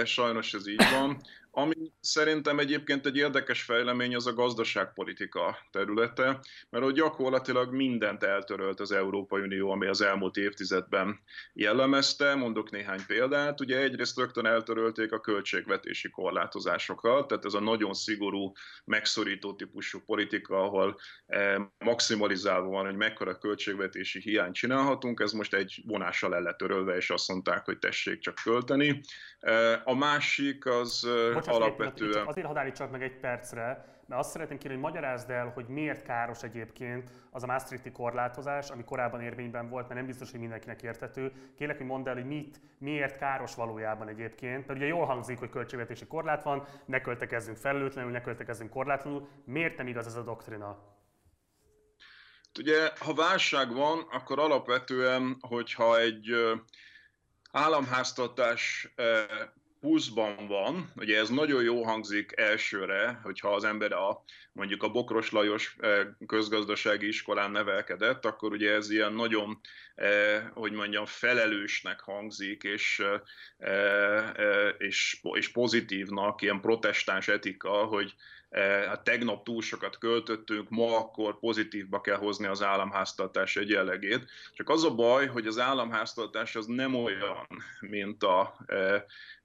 Sajnos 0.04 0.54
ez 0.54 0.68
így 0.68 0.90
van. 0.92 1.22
Ami 1.58 1.92
szerintem 2.00 2.60
egyébként 2.60 3.06
egy 3.06 3.18
érdekes 3.18 3.62
fejlemény 3.62 4.16
az 4.16 4.28
a 4.28 4.34
gazdaságpolitika 4.34 5.58
területe, 5.72 6.40
mert 6.70 6.84
hogy 6.84 6.94
gyakorlatilag 6.94 7.74
mindent 7.74 8.24
eltörölt 8.24 8.80
az 8.80 8.92
Európai 8.92 9.42
Unió, 9.42 9.72
ami 9.72 9.88
az 9.88 10.02
elmúlt 10.02 10.38
évtizedben 10.38 11.20
jellemezte. 11.54 12.36
Mondok 12.36 12.72
néhány 12.72 13.00
példát. 13.08 13.62
Ugye 13.62 13.78
egyrészt 13.78 14.18
rögtön 14.18 14.46
eltörölték 14.46 15.12
a 15.12 15.20
költségvetési 15.20 16.10
korlátozásokat, 16.10 17.28
tehát 17.28 17.46
ez 17.46 17.54
a 17.54 17.60
nagyon 17.60 17.94
szigorú, 17.94 18.52
megszorító 18.86 19.56
típusú 19.56 20.00
politika, 20.06 20.64
ahol 20.64 21.00
eh, 21.26 21.56
maximalizálva 21.78 22.70
van, 22.70 22.86
hogy 22.86 22.96
mekkora 22.96 23.38
költségvetési 23.38 24.20
hiányt 24.20 24.56
csinálhatunk, 24.56 25.20
ez 25.20 25.32
most 25.32 25.54
egy 25.54 25.82
vonással 25.86 26.36
el 26.36 26.42
lett 26.42 26.58
törölve, 26.58 26.96
és 26.96 27.10
azt 27.10 27.28
mondták, 27.28 27.66
hogy 27.66 27.80
tessék 27.80 28.20
csak 28.20 28.36
költeni. 28.44 29.02
Eh, 29.40 29.82
a 29.84 29.96
másik 29.96 30.66
az 30.66 31.06
eh, 31.06 31.46
Bocsánat, 31.48 31.68
alapvetően... 31.68 32.12
Csak 32.12 32.28
azért 32.28 32.48
hadd 32.48 32.72
csak 32.72 32.92
meg 32.92 33.04
egy 33.04 33.20
percre, 33.20 33.96
mert 34.08 34.22
azt 34.22 34.30
szeretném 34.32 34.58
kérni, 34.58 34.74
hogy 34.76 34.86
magyarázd 34.86 35.30
el, 35.30 35.52
hogy 35.54 35.66
miért 35.68 36.04
káros 36.04 36.44
egyébként 36.44 37.12
az 37.32 37.44
a 37.44 37.46
Maastrichti 37.46 37.92
korlátozás, 37.92 38.70
ami 38.70 38.84
korábban 38.84 39.22
érvényben 39.22 39.70
volt, 39.70 39.88
mert 39.88 39.96
nem 39.96 40.06
biztos, 40.06 40.32
hogy 40.32 40.40
mindenkinek 40.40 40.82
értető. 40.82 41.32
Kérlek, 41.58 41.78
hogy 41.78 41.86
mondd 41.86 42.08
el, 42.08 42.14
hogy 42.14 42.26
mit, 42.26 42.62
miért 42.78 43.18
káros 43.18 43.56
valójában 43.56 44.08
egyébként. 44.08 44.68
Mert 44.68 44.80
ugye 44.80 44.88
jól 44.88 45.06
hangzik, 45.06 45.40
hogy 45.40 45.50
költségvetési 45.50 46.06
korlát 46.06 46.44
van, 46.44 46.68
ne 46.86 47.02
költekezzünk 47.02 47.58
felelőtlenül, 47.58 48.12
ne 48.12 48.22
költekezzünk 48.22 48.70
korlátlanul. 48.70 49.28
Miért 49.46 49.78
nem 49.78 49.88
igaz 49.88 50.06
ez 50.06 50.16
a 50.16 50.24
doktrina? 50.24 50.96
Ugye, 52.60 52.90
ha 53.00 53.14
válság 53.14 53.74
van, 53.74 54.08
akkor 54.12 54.40
alapvetően, 54.40 55.38
hogyha 55.40 56.00
egy 56.00 56.30
államháztartás 57.52 58.94
pluszban 59.88 60.48
van, 60.48 60.92
ugye 60.96 61.18
ez 61.18 61.30
nagyon 61.30 61.64
jó 61.64 61.84
hangzik 61.84 62.32
elsőre, 62.36 63.20
hogyha 63.24 63.54
az 63.54 63.64
ember 63.64 63.92
a, 63.92 64.24
mondjuk 64.52 64.84
a 64.84 64.90
Bokros 64.90 65.32
Lajos 65.32 65.76
közgazdasági 66.26 67.08
iskolán 67.08 67.52
nevelkedett, 67.52 68.26
akkor 68.26 68.52
ugye 68.52 68.74
ez 68.74 68.90
ilyen 68.90 69.14
nagyon, 69.14 69.60
hogy 70.54 70.72
mondjam, 70.72 71.06
felelősnek 71.06 72.00
hangzik, 72.00 72.64
és, 72.64 73.04
és, 74.78 75.22
és 75.32 75.52
pozitívnak, 75.52 76.42
ilyen 76.42 76.62
protestáns 76.62 77.28
etika, 77.28 77.70
hogy 77.70 78.14
hát 78.88 79.04
tegnap 79.04 79.44
túl 79.44 79.62
sokat 79.62 79.98
költöttünk, 79.98 80.70
ma 80.70 80.98
akkor 80.98 81.40
pozitívba 81.40 82.02
kell 82.02 82.18
hozni 82.18 82.46
az 82.46 82.62
államháztartás 82.62 83.56
egyenlegét. 83.56 84.26
Csak 84.54 84.70
az 84.70 84.84
a 84.84 84.96
baj, 84.96 85.28
hogy 85.28 85.48
az 85.48 85.60
államháztartás 85.60 86.56
az 86.56 86.66
nem 86.66 86.96
olyan, 86.96 87.48
mint 87.80 88.24
a, 88.24 88.58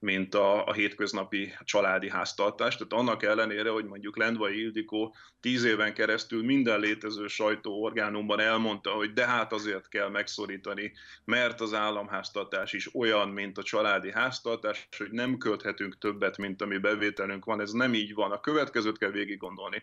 mint 0.03 0.35
a, 0.35 0.67
a 0.67 0.73
hétköznapi 0.73 1.55
családi 1.65 2.11
háztartás. 2.11 2.77
Tehát 2.77 2.93
annak 2.93 3.23
ellenére, 3.23 3.71
hogy 3.71 3.85
mondjuk 3.85 4.17
Lendvai 4.17 4.61
Ildikó 4.61 5.15
tíz 5.41 5.65
éven 5.65 5.95
keresztül 5.95 6.45
minden 6.45 6.81
létező 6.81 7.27
sajtóorgánumban 7.27 8.41
elmondta, 8.41 8.91
hogy 8.91 9.13
de 9.13 9.27
hát 9.27 9.53
azért 9.53 9.89
kell 9.89 10.09
megszorítani, 10.09 10.93
mert 11.25 11.61
az 11.61 11.75
államháztartás 11.75 12.73
is 12.73 12.95
olyan, 12.95 13.29
mint 13.29 13.59
a 13.59 13.63
családi 13.63 14.13
háztartás, 14.13 14.89
hogy 14.99 15.11
nem 15.11 15.37
költhetünk 15.37 15.99
többet, 15.99 16.37
mint 16.37 16.63
ami 16.63 16.79
bevételünk 16.79 17.45
van. 17.45 17.61
Ez 17.61 17.73
nem 17.73 17.95
így 17.95 18.15
van. 18.15 18.33
A 18.33 18.41
következőt 18.41 18.99
kell 18.99 19.11
végig 19.11 19.39
gondolni. 19.39 19.83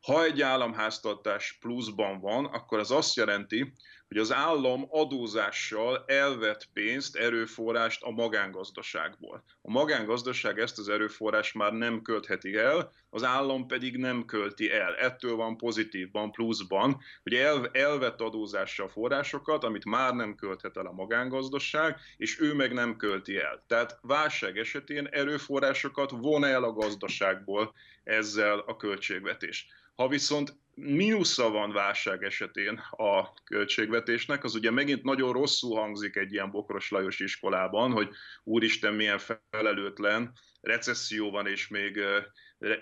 Ha 0.00 0.24
egy 0.24 0.42
államháztartás 0.42 1.58
pluszban 1.60 2.20
van, 2.20 2.44
akkor 2.44 2.78
az 2.78 2.90
azt 2.90 3.16
jelenti, 3.16 3.72
hogy 4.10 4.18
az 4.18 4.32
állam 4.32 4.86
adózással 4.88 6.04
elvett 6.06 6.68
pénzt, 6.72 7.16
erőforrást 7.16 8.02
a 8.02 8.10
magángazdaságból. 8.10 9.44
A 9.62 9.70
magángazdaság 9.70 10.58
ezt 10.58 10.78
az 10.78 10.88
erőforrást 10.88 11.54
már 11.54 11.72
nem 11.72 12.02
költheti 12.02 12.56
el, 12.56 12.92
az 13.10 13.24
állam 13.24 13.66
pedig 13.66 13.96
nem 13.96 14.24
költi 14.24 14.70
el. 14.70 14.94
Ettől 14.94 15.34
van 15.36 15.56
pozitívban, 15.56 16.32
pluszban, 16.32 17.00
hogy 17.22 17.34
el, 17.34 17.68
elvett 17.72 18.20
adózással 18.20 18.88
forrásokat, 18.88 19.64
amit 19.64 19.84
már 19.84 20.14
nem 20.14 20.34
költhet 20.34 20.76
el 20.76 20.86
a 20.86 20.92
magángazdaság, 20.92 21.96
és 22.16 22.40
ő 22.40 22.54
meg 22.54 22.72
nem 22.72 22.96
költi 22.96 23.36
el. 23.36 23.64
Tehát 23.66 23.98
válság 24.02 24.58
esetén 24.58 25.06
erőforrásokat 25.06 26.10
von 26.10 26.44
el 26.44 26.64
a 26.64 26.72
gazdaságból 26.72 27.74
ezzel 28.04 28.58
a 28.58 28.76
költségvetés. 28.76 29.66
Ha 29.94 30.08
viszont 30.08 30.56
mínusza 30.80 31.50
van 31.50 31.72
válság 31.72 32.22
esetén 32.22 32.80
a 32.90 33.32
költségvetésnek, 33.44 34.44
az 34.44 34.54
ugye 34.54 34.70
megint 34.70 35.02
nagyon 35.02 35.32
rosszul 35.32 35.76
hangzik 35.76 36.16
egy 36.16 36.32
ilyen 36.32 36.50
Bokros 36.50 36.90
Lajos 36.90 37.20
iskolában, 37.20 37.92
hogy 37.92 38.08
úristen 38.44 38.94
milyen 38.94 39.20
felelőtlen, 39.50 40.32
recesszió 40.60 41.30
van 41.30 41.46
és 41.46 41.68
még 41.68 42.00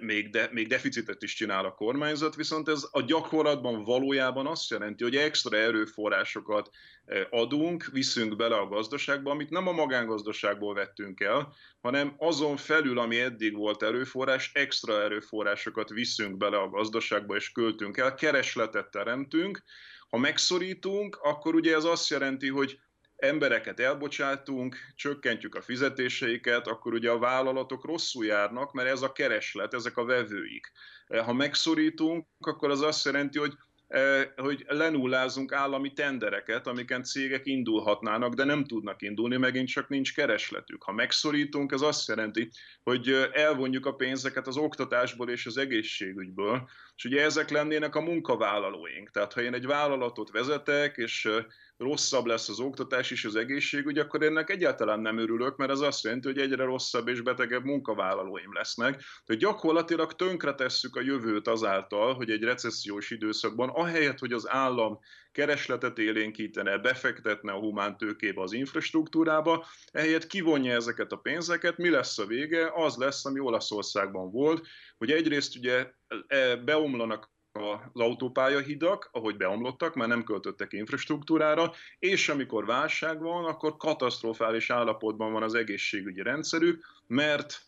még, 0.00 0.30
de, 0.30 0.48
még 0.52 0.68
deficitet 0.68 1.22
is 1.22 1.34
csinál 1.34 1.64
a 1.64 1.74
kormányzat, 1.74 2.34
viszont 2.34 2.68
ez 2.68 2.88
a 2.90 3.02
gyakorlatban 3.02 3.84
valójában 3.84 4.46
azt 4.46 4.70
jelenti, 4.70 5.02
hogy 5.02 5.16
extra 5.16 5.56
erőforrásokat 5.56 6.70
e, 7.04 7.26
adunk, 7.30 7.84
viszünk 7.92 8.36
bele 8.36 8.56
a 8.56 8.68
gazdaságba, 8.68 9.30
amit 9.30 9.50
nem 9.50 9.66
a 9.66 9.72
magángazdaságból 9.72 10.74
vettünk 10.74 11.20
el, 11.20 11.54
hanem 11.80 12.14
azon 12.16 12.56
felül, 12.56 12.98
ami 12.98 13.20
eddig 13.20 13.54
volt 13.54 13.82
erőforrás, 13.82 14.50
extra 14.54 15.02
erőforrásokat 15.02 15.88
viszünk 15.88 16.36
bele 16.36 16.56
a 16.56 16.68
gazdaságba 16.68 17.36
és 17.36 17.52
költünk 17.52 17.96
el, 17.96 18.14
keresletet 18.14 18.90
teremtünk. 18.90 19.62
Ha 20.08 20.18
megszorítunk, 20.18 21.16
akkor 21.16 21.54
ugye 21.54 21.74
ez 21.74 21.84
azt 21.84 22.10
jelenti, 22.10 22.48
hogy 22.48 22.78
embereket 23.18 23.81
elbocsátunk, 23.81 24.76
csökkentjük 24.94 25.54
a 25.54 25.62
fizetéseiket, 25.62 26.66
akkor 26.66 26.92
ugye 26.92 27.11
a 27.11 27.18
vállalatok 27.18 27.85
rosszul 27.85 28.24
járnak, 28.24 28.72
mert 28.72 28.88
ez 28.88 29.02
a 29.02 29.12
kereslet, 29.12 29.74
ezek 29.74 29.96
a 29.96 30.04
vevőik. 30.04 30.72
Ha 31.09 31.33
megszorítunk, 31.33 32.26
akkor 32.40 32.70
az 32.70 32.81
azt 32.81 33.04
jelenti, 33.04 33.38
hogy 33.38 33.52
e, 33.88 34.33
hogy 34.37 34.64
lenullázunk 34.68 35.52
állami 35.52 35.92
tendereket, 35.92 36.66
amiken 36.66 37.02
cégek 37.02 37.46
indulhatnának, 37.46 38.35
de 38.35 38.44
nem 38.44 38.64
tudnak 38.64 39.02
indulni, 39.02 39.37
megint 39.37 39.68
csak 39.68 39.88
nincs 39.88 40.14
keresletük. 40.14 40.83
Ha 40.83 40.92
megszorítunk, 40.92 41.72
ez 41.72 41.81
azt 41.81 42.09
jelenti, 42.09 42.50
hogy 42.83 43.28
elvonjuk 43.33 43.87
a 43.87 43.94
pénzeket 43.94 44.46
az 44.46 44.57
oktatásból 44.57 45.31
és 45.31 45.46
az 45.46 45.57
egészségügyből, 45.57 46.68
és 46.98 47.04
ugye 47.04 47.22
ezek 47.22 47.50
lennének 47.50 47.94
a 47.94 48.00
munkavállalóink. 48.00 49.11
Tehát 49.11 49.32
ha 49.32 49.40
én 49.40 49.54
egy 49.54 49.66
vállalatot 49.66 50.30
vezetek, 50.30 50.96
és 50.96 51.28
rosszabb 51.76 52.26
lesz 52.26 52.48
az 52.48 52.61
oktatás 52.61 53.11
és 53.11 53.24
az 53.24 53.37
egészségügy, 53.37 53.98
akkor 53.98 54.22
ennek 54.22 54.50
egyáltalán 54.50 55.00
nem 55.00 55.18
örülök, 55.18 55.56
mert 55.56 55.70
az 55.70 55.80
azt 55.80 56.04
jelenti, 56.04 56.26
hogy 56.26 56.38
egyre 56.38 56.64
rosszabb 56.64 57.08
és 57.08 57.20
betegebb 57.20 57.64
munkavállalóim 57.64 58.52
lesznek. 58.52 59.02
Tehát 59.26 59.42
gyakorlatilag 59.42 60.14
tönkretesszük 60.14 60.96
a 60.96 61.00
jövőt 61.00 61.48
azáltal, 61.48 62.14
hogy 62.14 62.30
egy 62.30 62.42
recessziós 62.42 63.11
időszakban, 63.11 63.68
ahelyett, 63.68 64.18
hogy 64.18 64.32
az 64.32 64.48
állam 64.48 64.98
keresletet 65.38 65.98
élénkítene, 65.98 66.79
befektetne 66.79 67.53
a 67.53 67.59
humántőkébe, 67.59 68.42
az 68.42 68.53
infrastruktúrába, 68.53 69.66
ehelyett 69.92 70.27
kivonja 70.27 70.74
ezeket 70.74 71.12
a 71.12 71.16
pénzeket, 71.16 71.77
mi 71.77 71.90
lesz 71.90 72.18
a 72.18 72.27
vége? 72.27 72.72
Az 72.74 72.96
lesz, 72.96 73.24
ami 73.24 73.40
Olaszországban 73.40 74.31
volt, 74.31 74.66
hogy 74.96 75.11
egyrészt 75.11 75.57
ugye 75.57 75.90
e, 76.27 76.57
beomlanak 76.57 77.31
az 77.53 78.01
autópályahidak, 78.01 79.09
ahogy 79.12 79.37
beomlottak, 79.37 79.94
már 79.94 80.09
nem 80.09 80.24
költöttek 80.24 80.72
infrastruktúrára, 80.72 81.72
és 81.98 82.29
amikor 82.29 82.66
válság 82.66 83.20
van, 83.20 83.44
akkor 83.44 83.77
katasztrofális 83.77 84.70
állapotban 84.70 85.33
van 85.33 85.42
az 85.42 85.55
egészségügyi 85.55 86.22
rendszerük, 86.22 86.85
mert 87.07 87.66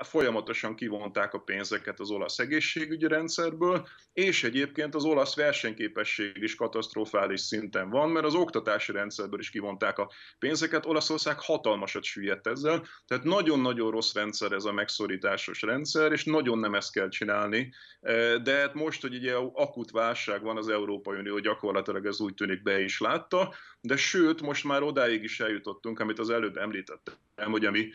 folyamatosan 0.00 0.74
kivonták 0.74 1.34
a 1.34 1.38
pénzeket 1.38 2.00
az 2.00 2.10
olasz 2.10 2.38
egészségügyi 2.38 3.06
rendszerből, 3.06 3.88
és 4.12 4.44
egyébként 4.44 4.94
az 4.94 5.04
olasz 5.04 5.34
versenyképesség 5.36 6.36
is 6.36 6.54
katasztrofális 6.54 7.40
szinten 7.40 7.90
van, 7.90 8.10
mert 8.10 8.26
az 8.26 8.34
oktatási 8.34 8.92
rendszerből 8.92 9.40
is 9.40 9.50
kivonták 9.50 9.98
a 9.98 10.10
pénzeket. 10.38 10.86
Olaszország 10.86 11.40
hatalmasat 11.40 12.04
süllyedt 12.04 12.46
ezzel, 12.46 12.86
tehát 13.06 13.24
nagyon-nagyon 13.24 13.90
rossz 13.90 14.14
rendszer 14.14 14.52
ez 14.52 14.64
a 14.64 14.72
megszorításos 14.72 15.62
rendszer, 15.62 16.12
és 16.12 16.24
nagyon 16.24 16.58
nem 16.58 16.74
ezt 16.74 16.92
kell 16.92 17.08
csinálni. 17.08 17.72
E, 18.00 18.38
de 18.38 18.52
hát 18.52 18.74
most, 18.74 19.00
hogy 19.00 19.14
ugye 19.14 19.34
akut 19.52 19.90
válság 19.90 20.42
van, 20.42 20.56
az 20.56 20.68
Európai 20.68 21.18
Unió 21.18 21.38
gyakorlatilag 21.38 22.06
ez 22.06 22.20
úgy 22.20 22.34
tűnik 22.34 22.62
be 22.62 22.80
is 22.80 23.00
látta, 23.00 23.54
de 23.80 23.96
sőt, 23.96 24.40
most 24.40 24.64
már 24.64 24.82
odáig 24.82 25.22
is 25.22 25.40
eljutottunk, 25.40 26.00
amit 26.00 26.18
az 26.18 26.30
előbb 26.30 26.56
említettem, 26.56 27.50
hogy 27.50 27.64
ami 27.64 27.90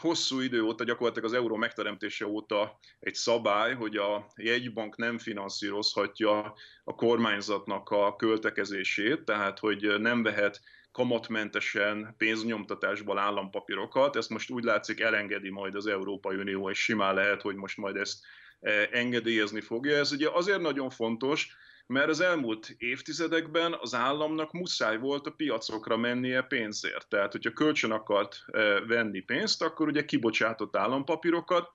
Hosszú 0.00 0.40
idő 0.40 0.62
óta, 0.62 0.84
gyakorlatilag 0.84 1.28
az 1.28 1.36
euró 1.36 1.56
megteremtése 1.56 2.26
óta 2.26 2.78
egy 3.00 3.14
szabály, 3.14 3.74
hogy 3.74 3.96
a 3.96 4.26
jegybank 4.36 4.96
nem 4.96 5.18
finanszírozhatja 5.18 6.54
a 6.84 6.94
kormányzatnak 6.94 7.88
a 7.90 8.16
költekezését, 8.16 9.24
tehát 9.24 9.58
hogy 9.58 10.00
nem 10.00 10.22
vehet 10.22 10.60
kamatmentesen 10.92 12.14
pénznyomtatásból 12.18 13.18
állampapírokat. 13.18 14.16
Ezt 14.16 14.30
most 14.30 14.50
úgy 14.50 14.64
látszik 14.64 15.00
elengedi 15.00 15.50
majd 15.50 15.74
az 15.74 15.86
Európai 15.86 16.36
Unió, 16.36 16.70
és 16.70 16.78
simán 16.78 17.14
lehet, 17.14 17.42
hogy 17.42 17.54
most 17.54 17.76
majd 17.76 17.96
ezt 17.96 18.24
engedélyezni 18.90 19.60
fogja. 19.60 19.96
Ez 19.96 20.12
ugye 20.12 20.28
azért 20.30 20.60
nagyon 20.60 20.90
fontos, 20.90 21.56
mert 21.86 22.08
az 22.08 22.20
elmúlt 22.20 22.74
évtizedekben 22.78 23.76
az 23.80 23.94
államnak 23.94 24.52
muszáj 24.52 24.98
volt 24.98 25.26
a 25.26 25.30
piacokra 25.30 25.96
mennie 25.96 26.42
pénzért. 26.42 27.08
Tehát, 27.08 27.32
hogyha 27.32 27.52
kölcsön 27.52 27.90
akart 27.90 28.36
eh, 28.46 28.86
venni 28.86 29.20
pénzt, 29.20 29.62
akkor 29.62 29.86
ugye 29.86 30.04
kibocsátott 30.04 30.76
állampapírokat, 30.76 31.72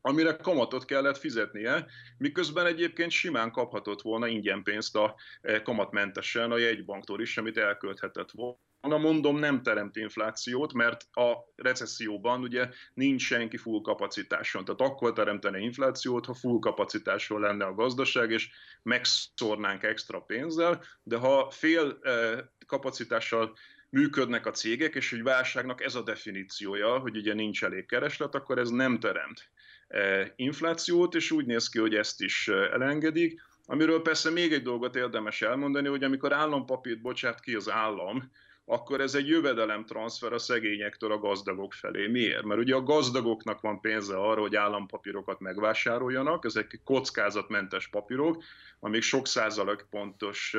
amire 0.00 0.36
kamatot 0.36 0.84
kellett 0.84 1.18
fizetnie, 1.18 1.86
miközben 2.18 2.66
egyébként 2.66 3.10
simán 3.10 3.50
kaphatott 3.52 4.02
volna 4.02 4.26
ingyen 4.26 4.62
pénzt 4.62 4.96
a 4.96 5.14
eh, 5.40 5.62
kamatmentesen 5.62 6.50
a 6.50 6.56
jegybanktól 6.56 7.20
is, 7.20 7.36
amit 7.38 7.58
elkölthetett 7.58 8.30
volna 8.30 8.64
Na 8.86 8.98
mondom, 8.98 9.38
nem 9.38 9.62
teremt 9.62 9.96
inflációt, 9.96 10.72
mert 10.72 11.06
a 11.12 11.32
recesszióban 11.56 12.42
ugye 12.42 12.68
nincs 12.94 13.22
senki 13.22 13.56
full 13.56 13.80
kapacitáson. 13.80 14.64
Tehát 14.64 14.80
akkor 14.80 15.12
teremtene 15.12 15.58
inflációt, 15.58 16.26
ha 16.26 16.34
full 16.34 16.58
kapacitáson 16.58 17.40
lenne 17.40 17.64
a 17.64 17.74
gazdaság, 17.74 18.30
és 18.30 18.50
megszórnánk 18.82 19.82
extra 19.82 20.20
pénzzel, 20.20 20.82
de 21.02 21.16
ha 21.16 21.50
fél 21.50 21.98
eh, 22.02 22.38
kapacitással 22.66 23.56
működnek 23.90 24.46
a 24.46 24.50
cégek, 24.50 24.94
és 24.94 25.10
hogy 25.10 25.22
válságnak 25.22 25.82
ez 25.82 25.94
a 25.94 26.02
definíciója, 26.02 26.98
hogy 26.98 27.16
ugye 27.16 27.34
nincs 27.34 27.64
elég 27.64 27.86
kereslet, 27.86 28.34
akkor 28.34 28.58
ez 28.58 28.70
nem 28.70 28.98
teremt 28.98 29.50
eh, 29.86 30.30
inflációt, 30.36 31.14
és 31.14 31.30
úgy 31.30 31.46
néz 31.46 31.68
ki, 31.68 31.78
hogy 31.78 31.94
ezt 31.94 32.20
is 32.20 32.48
eh, 32.48 32.72
elengedik. 32.72 33.40
Amiről 33.68 34.02
persze 34.02 34.30
még 34.30 34.52
egy 34.52 34.62
dolgot 34.62 34.96
érdemes 34.96 35.42
elmondani, 35.42 35.88
hogy 35.88 36.04
amikor 36.04 36.32
állampapírt 36.32 37.00
bocsát 37.00 37.40
ki 37.40 37.54
az 37.54 37.70
állam, 37.70 38.30
akkor 38.68 39.00
ez 39.00 39.14
egy 39.14 39.28
jövedelemtranszfer 39.28 40.32
a 40.32 40.38
szegényektől 40.38 41.12
a 41.12 41.18
gazdagok 41.18 41.72
felé. 41.72 42.06
Miért? 42.06 42.44
Mert 42.44 42.60
ugye 42.60 42.74
a 42.74 42.82
gazdagoknak 42.82 43.60
van 43.60 43.80
pénze 43.80 44.16
arra, 44.16 44.40
hogy 44.40 44.56
állampapírokat 44.56 45.40
megvásároljanak, 45.40 46.44
ezek 46.44 46.80
kockázatmentes 46.84 47.88
papírok, 47.88 48.42
amik 48.80 49.02
sok 49.02 49.26
százalék 49.26 49.86
pontos 49.90 50.56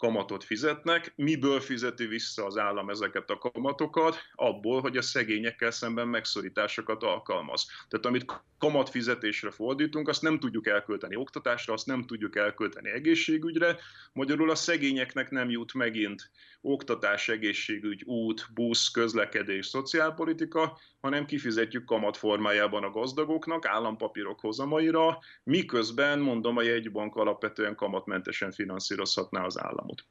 kamatot 0.00 0.44
fizetnek. 0.44 1.12
Miből 1.16 1.60
fizeti 1.60 2.06
vissza 2.06 2.44
az 2.44 2.58
állam 2.58 2.90
ezeket 2.90 3.30
a 3.30 3.38
kamatokat? 3.38 4.16
Abból, 4.34 4.80
hogy 4.80 4.96
a 4.96 5.02
szegényekkel 5.02 5.70
szemben 5.70 6.08
megszorításokat 6.08 7.02
alkalmaz. 7.02 7.66
Tehát 7.88 8.06
amit 8.06 8.24
kamatfizetésre 8.58 9.50
fordítunk, 9.50 10.08
azt 10.08 10.22
nem 10.22 10.38
tudjuk 10.38 10.66
elkölteni 10.66 11.16
oktatásra, 11.16 11.72
azt 11.72 11.86
nem 11.86 12.02
tudjuk 12.02 12.36
elkölteni 12.36 12.90
egészségügyre. 12.90 13.76
Magyarul 14.12 14.50
a 14.50 14.54
szegényeknek 14.54 15.30
nem 15.30 15.50
jut 15.50 15.74
megint 15.74 16.30
oktatás, 16.60 17.28
egészségügy, 17.28 18.02
út, 18.04 18.46
busz, 18.54 18.90
közlekedés, 18.90 19.66
szociálpolitika, 19.66 20.78
hanem 21.00 21.26
kifizetjük 21.26 21.84
kamat 21.84 22.16
formájában 22.16 22.84
a 22.84 22.90
gazdagoknak, 22.90 23.66
állampapírok 23.66 24.40
hozamaira, 24.40 25.18
miközben, 25.44 26.18
mondom, 26.18 26.56
a 26.56 26.62
jegybank 26.62 27.16
alapvetően 27.16 27.74
kamatmentesen 27.74 28.52
finanszírozhatná 28.52 29.44
az 29.44 29.60
államot. 29.90 30.08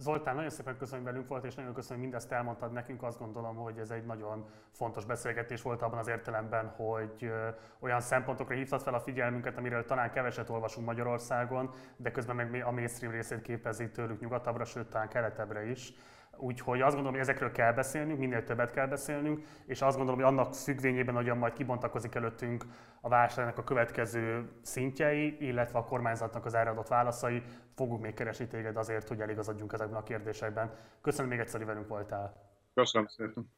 Zoltán, 0.00 0.34
nagyon 0.34 0.50
szépen 0.50 0.76
köszönöm, 0.76 1.04
hogy 1.04 1.12
velünk 1.12 1.28
volt, 1.28 1.44
és 1.44 1.54
nagyon 1.54 1.74
köszönöm, 1.74 1.98
hogy 1.98 2.08
mindezt 2.08 2.32
elmondtad 2.32 2.72
nekünk. 2.72 3.02
Azt 3.02 3.18
gondolom, 3.18 3.56
hogy 3.56 3.78
ez 3.78 3.90
egy 3.90 4.04
nagyon 4.04 4.48
fontos 4.70 5.04
beszélgetés 5.04 5.62
volt 5.62 5.82
abban 5.82 5.98
az 5.98 6.08
értelemben, 6.08 6.68
hogy 6.68 7.32
olyan 7.78 8.00
szempontokra 8.00 8.54
hívtad 8.54 8.82
fel 8.82 8.94
a 8.94 9.00
figyelmünket, 9.00 9.56
amiről 9.56 9.84
talán 9.84 10.10
keveset 10.10 10.50
olvasunk 10.50 10.86
Magyarországon, 10.86 11.70
de 11.96 12.10
közben 12.10 12.36
meg 12.36 12.62
a 12.64 12.70
mainstream 12.70 13.12
részét 13.12 13.42
képezi 13.42 13.90
tőlük 13.90 14.20
nyugatabbra, 14.20 14.64
sőt 14.64 14.88
talán 14.88 15.08
keletebbre 15.08 15.64
is. 15.64 15.92
Úgyhogy 16.40 16.80
azt 16.80 16.94
gondolom, 16.94 17.12
hogy 17.12 17.28
ezekről 17.28 17.52
kell 17.52 17.72
beszélnünk, 17.72 18.18
minél 18.18 18.44
többet 18.44 18.70
kell 18.70 18.86
beszélnünk, 18.86 19.44
és 19.66 19.82
azt 19.82 19.96
gondolom, 19.96 20.20
hogy 20.20 20.30
annak 20.32 20.54
függvényében, 20.54 21.14
hogyan 21.14 21.38
majd 21.38 21.52
kibontakozik 21.52 22.14
előttünk 22.14 22.64
a 23.00 23.08
válságnak 23.08 23.58
a 23.58 23.64
következő 23.64 24.50
szintjei, 24.62 25.36
illetve 25.46 25.78
a 25.78 25.84
kormányzatnak 25.84 26.44
az 26.44 26.54
erre 26.54 26.70
adott 26.70 26.88
válaszai, 26.88 27.42
fogunk 27.74 28.02
még 28.02 28.14
keresni 28.14 28.46
téged 28.46 28.76
azért, 28.76 29.08
hogy 29.08 29.20
eligazodjunk 29.20 29.72
ezekben 29.72 29.98
a 29.98 30.02
kérdésekben. 30.02 30.70
Köszönöm 31.00 31.30
még 31.30 31.38
egyszer, 31.38 31.58
hogy 31.58 31.68
velünk 31.68 31.88
voltál. 31.88 32.34
Köszönöm 32.74 33.06
szépen. 33.06 33.57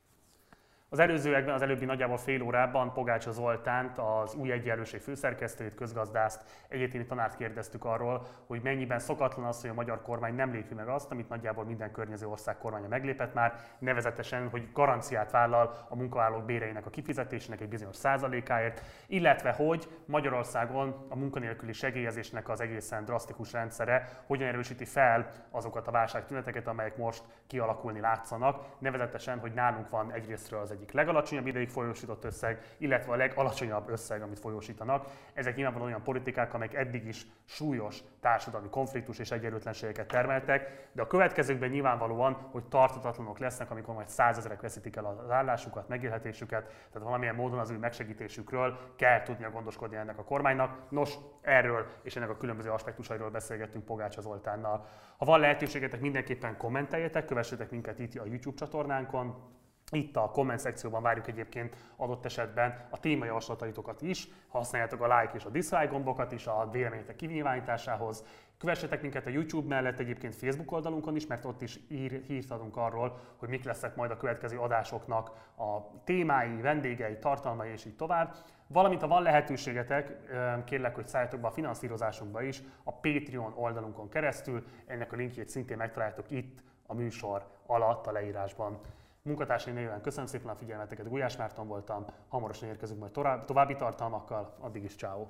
Az 0.93 0.99
előzőekben, 0.99 1.55
az 1.55 1.63
előbbi 1.63 1.85
nagyjából 1.85 2.17
fél 2.17 2.43
órában 2.43 2.93
Pogácsa 2.93 3.31
Zoltánt, 3.31 3.99
az 3.99 4.35
új 4.35 4.51
egyenlőség 4.53 5.01
főszerkesztőjét, 5.01 5.75
közgazdászt, 5.75 6.45
egyetemi 6.69 7.05
tanárt 7.05 7.37
kérdeztük 7.37 7.85
arról, 7.85 8.27
hogy 8.47 8.61
mennyiben 8.63 8.99
szokatlan 8.99 9.47
az, 9.47 9.61
hogy 9.61 9.71
a 9.71 9.75
magyar 9.75 10.03
kormány 10.03 10.35
nem 10.35 10.53
lépi 10.53 10.75
meg 10.75 10.89
azt, 10.89 11.11
amit 11.11 11.29
nagyjából 11.29 11.65
minden 11.65 11.93
környező 11.93 12.27
ország 12.27 12.59
kormánya 12.59 12.89
meglépett 12.89 13.35
már, 13.35 13.55
nevezetesen, 13.79 14.49
hogy 14.49 14.69
garanciát 14.73 15.31
vállal 15.31 15.87
a 15.89 15.97
munkavállalók 15.97 16.45
béreinek 16.45 16.87
a 16.87 16.91
kifizetésének 16.91 17.61
egy 17.61 17.69
bizonyos 17.69 17.97
százalékáért, 17.97 18.83
illetve 19.07 19.53
hogy 19.53 19.89
Magyarországon 20.07 21.07
a 21.09 21.17
munkanélküli 21.17 21.73
segélyezésnek 21.73 22.49
az 22.49 22.61
egészen 22.61 23.05
drasztikus 23.05 23.53
rendszere 23.53 24.23
hogyan 24.27 24.49
erősíti 24.49 24.85
fel 24.85 25.31
azokat 25.51 25.87
a 25.87 25.91
válságtüneteket, 25.91 26.67
amelyek 26.67 26.97
most 26.97 27.23
kialakulni 27.47 28.01
látszanak, 28.01 28.65
nevezetesen, 28.79 29.39
hogy 29.39 29.53
nálunk 29.53 29.91
van 29.91 30.13
egyrésztről 30.13 30.61
az 30.61 30.79
egyik 30.81 30.93
legalacsonyabb 30.93 31.47
ideig 31.47 31.69
folyósított 31.69 32.25
összeg, 32.25 32.75
illetve 32.79 33.13
a 33.13 33.17
legalacsonyabb 33.17 33.89
összeg, 33.89 34.23
amit 34.23 34.39
folyósítanak. 34.39 35.07
Ezek 35.35 35.55
nyilvánvalóan 35.55 35.91
olyan 35.91 36.03
politikák, 36.03 36.55
amelyek 36.55 36.75
eddig 36.75 37.07
is 37.07 37.27
súlyos 37.45 38.03
társadalmi 38.21 38.69
konfliktus 38.69 39.19
és 39.19 39.31
egyenlőtlenségeket 39.31 40.07
termeltek, 40.07 40.89
de 40.93 41.03
a 41.03 41.07
következőkben 41.07 41.71
nyilvánvalóan, 41.71 42.33
hogy 42.33 42.65
tartatatlanok 42.65 43.39
lesznek, 43.39 43.71
amikor 43.71 43.95
majd 43.95 44.09
százezerek 44.09 44.61
veszítik 44.61 44.97
el 44.97 45.05
az 45.05 45.31
állásukat, 45.31 45.89
megélhetésüket, 45.89 46.63
tehát 46.65 47.07
valamilyen 47.07 47.35
módon 47.35 47.59
az 47.59 47.71
ő 47.71 47.79
megsegítésükről 47.79 48.79
kell 48.97 49.23
tudnia 49.23 49.51
gondoskodni 49.51 49.97
ennek 49.97 50.19
a 50.19 50.25
kormánynak. 50.25 50.91
Nos, 50.91 51.15
erről 51.41 51.87
és 52.03 52.17
ennek 52.17 52.31
a 52.31 52.37
különböző 52.37 52.71
aspektusairól 52.71 53.31
beszélgettünk 53.31 53.85
Pogácsa 53.85 54.21
Zoltánnal. 54.21 54.87
Ha 55.17 55.25
van 55.25 55.41
lehetőségetek, 55.41 56.01
mindenképpen 56.01 56.57
kommenteljetek, 56.57 57.25
kövessetek 57.25 57.71
minket 57.71 57.99
itt 57.99 58.15
a 58.15 58.25
YouTube 58.27 58.57
csatornánkon, 58.57 59.59
itt 59.91 60.17
a 60.17 60.31
komment 60.31 60.61
szekcióban 60.61 61.03
várjuk 61.03 61.29
egyébként 61.29 61.77
adott 61.97 62.25
esetben 62.25 62.87
a 62.91 63.01
témajavaslataitokat 63.01 64.03
is, 64.03 64.29
használjátok 64.49 65.01
a 65.01 65.21
like 65.21 65.33
és 65.35 65.45
a 65.45 65.51
dislike 65.51 65.87
gombokat 65.87 66.33
is 66.33 66.47
a 66.47 66.69
vélemények 66.73 67.17
kinyilvánításához. 67.17 68.25
Kövessetek 68.59 69.03
minket 69.03 69.27
a 69.27 69.31
YouTube 69.31 69.69
mellett 69.69 69.99
egyébként 69.99 70.35
Facebook 70.35 70.73
oldalunkon 70.73 71.17
is, 71.17 71.27
mert 71.27 71.45
ott 71.45 71.63
is 71.63 71.81
ír, 71.89 72.23
hírt 72.27 72.51
adunk 72.51 72.77
arról, 72.77 73.19
hogy 73.37 73.49
mik 73.49 73.65
lesznek 73.65 73.97
majd 73.97 74.11
a 74.11 74.17
következő 74.17 74.59
adásoknak 74.59 75.31
a 75.57 76.01
témái, 76.05 76.61
vendégei, 76.61 77.19
tartalmai 77.19 77.71
és 77.71 77.85
így 77.85 77.97
tovább. 77.97 78.35
Valamint, 78.67 79.01
ha 79.01 79.09
van 79.09 79.23
lehetőségetek, 79.23 80.17
kérlek, 80.65 80.95
hogy 80.95 81.07
szálljatok 81.07 81.41
be 81.41 81.47
a 81.47 81.51
finanszírozásunkba 81.51 82.43
is 82.43 82.63
a 82.85 82.93
Patreon 82.93 83.53
oldalunkon 83.57 84.09
keresztül. 84.09 84.65
Ennek 84.87 85.13
a 85.13 85.17
linkjét 85.17 85.49
szintén 85.49 85.77
megtaláltok 85.77 86.31
itt 86.31 86.63
a 86.87 86.95
műsor 86.95 87.47
alatt 87.67 88.07
a 88.07 88.13
leírásban. 88.13 88.81
Munkatársai 89.23 89.73
néven 89.73 90.01
köszönöm 90.01 90.27
szépen 90.27 90.49
a 90.49 90.55
figyelmeteket, 90.55 91.09
Gulyás 91.09 91.37
Márton 91.37 91.67
voltam, 91.67 92.05
hamarosan 92.29 92.69
érkezünk 92.69 93.01
majd 93.01 93.13
további 93.47 93.77
tartalmakkal, 93.77 94.57
addig 94.61 94.85
is 94.85 94.95
ciao. 94.95 95.27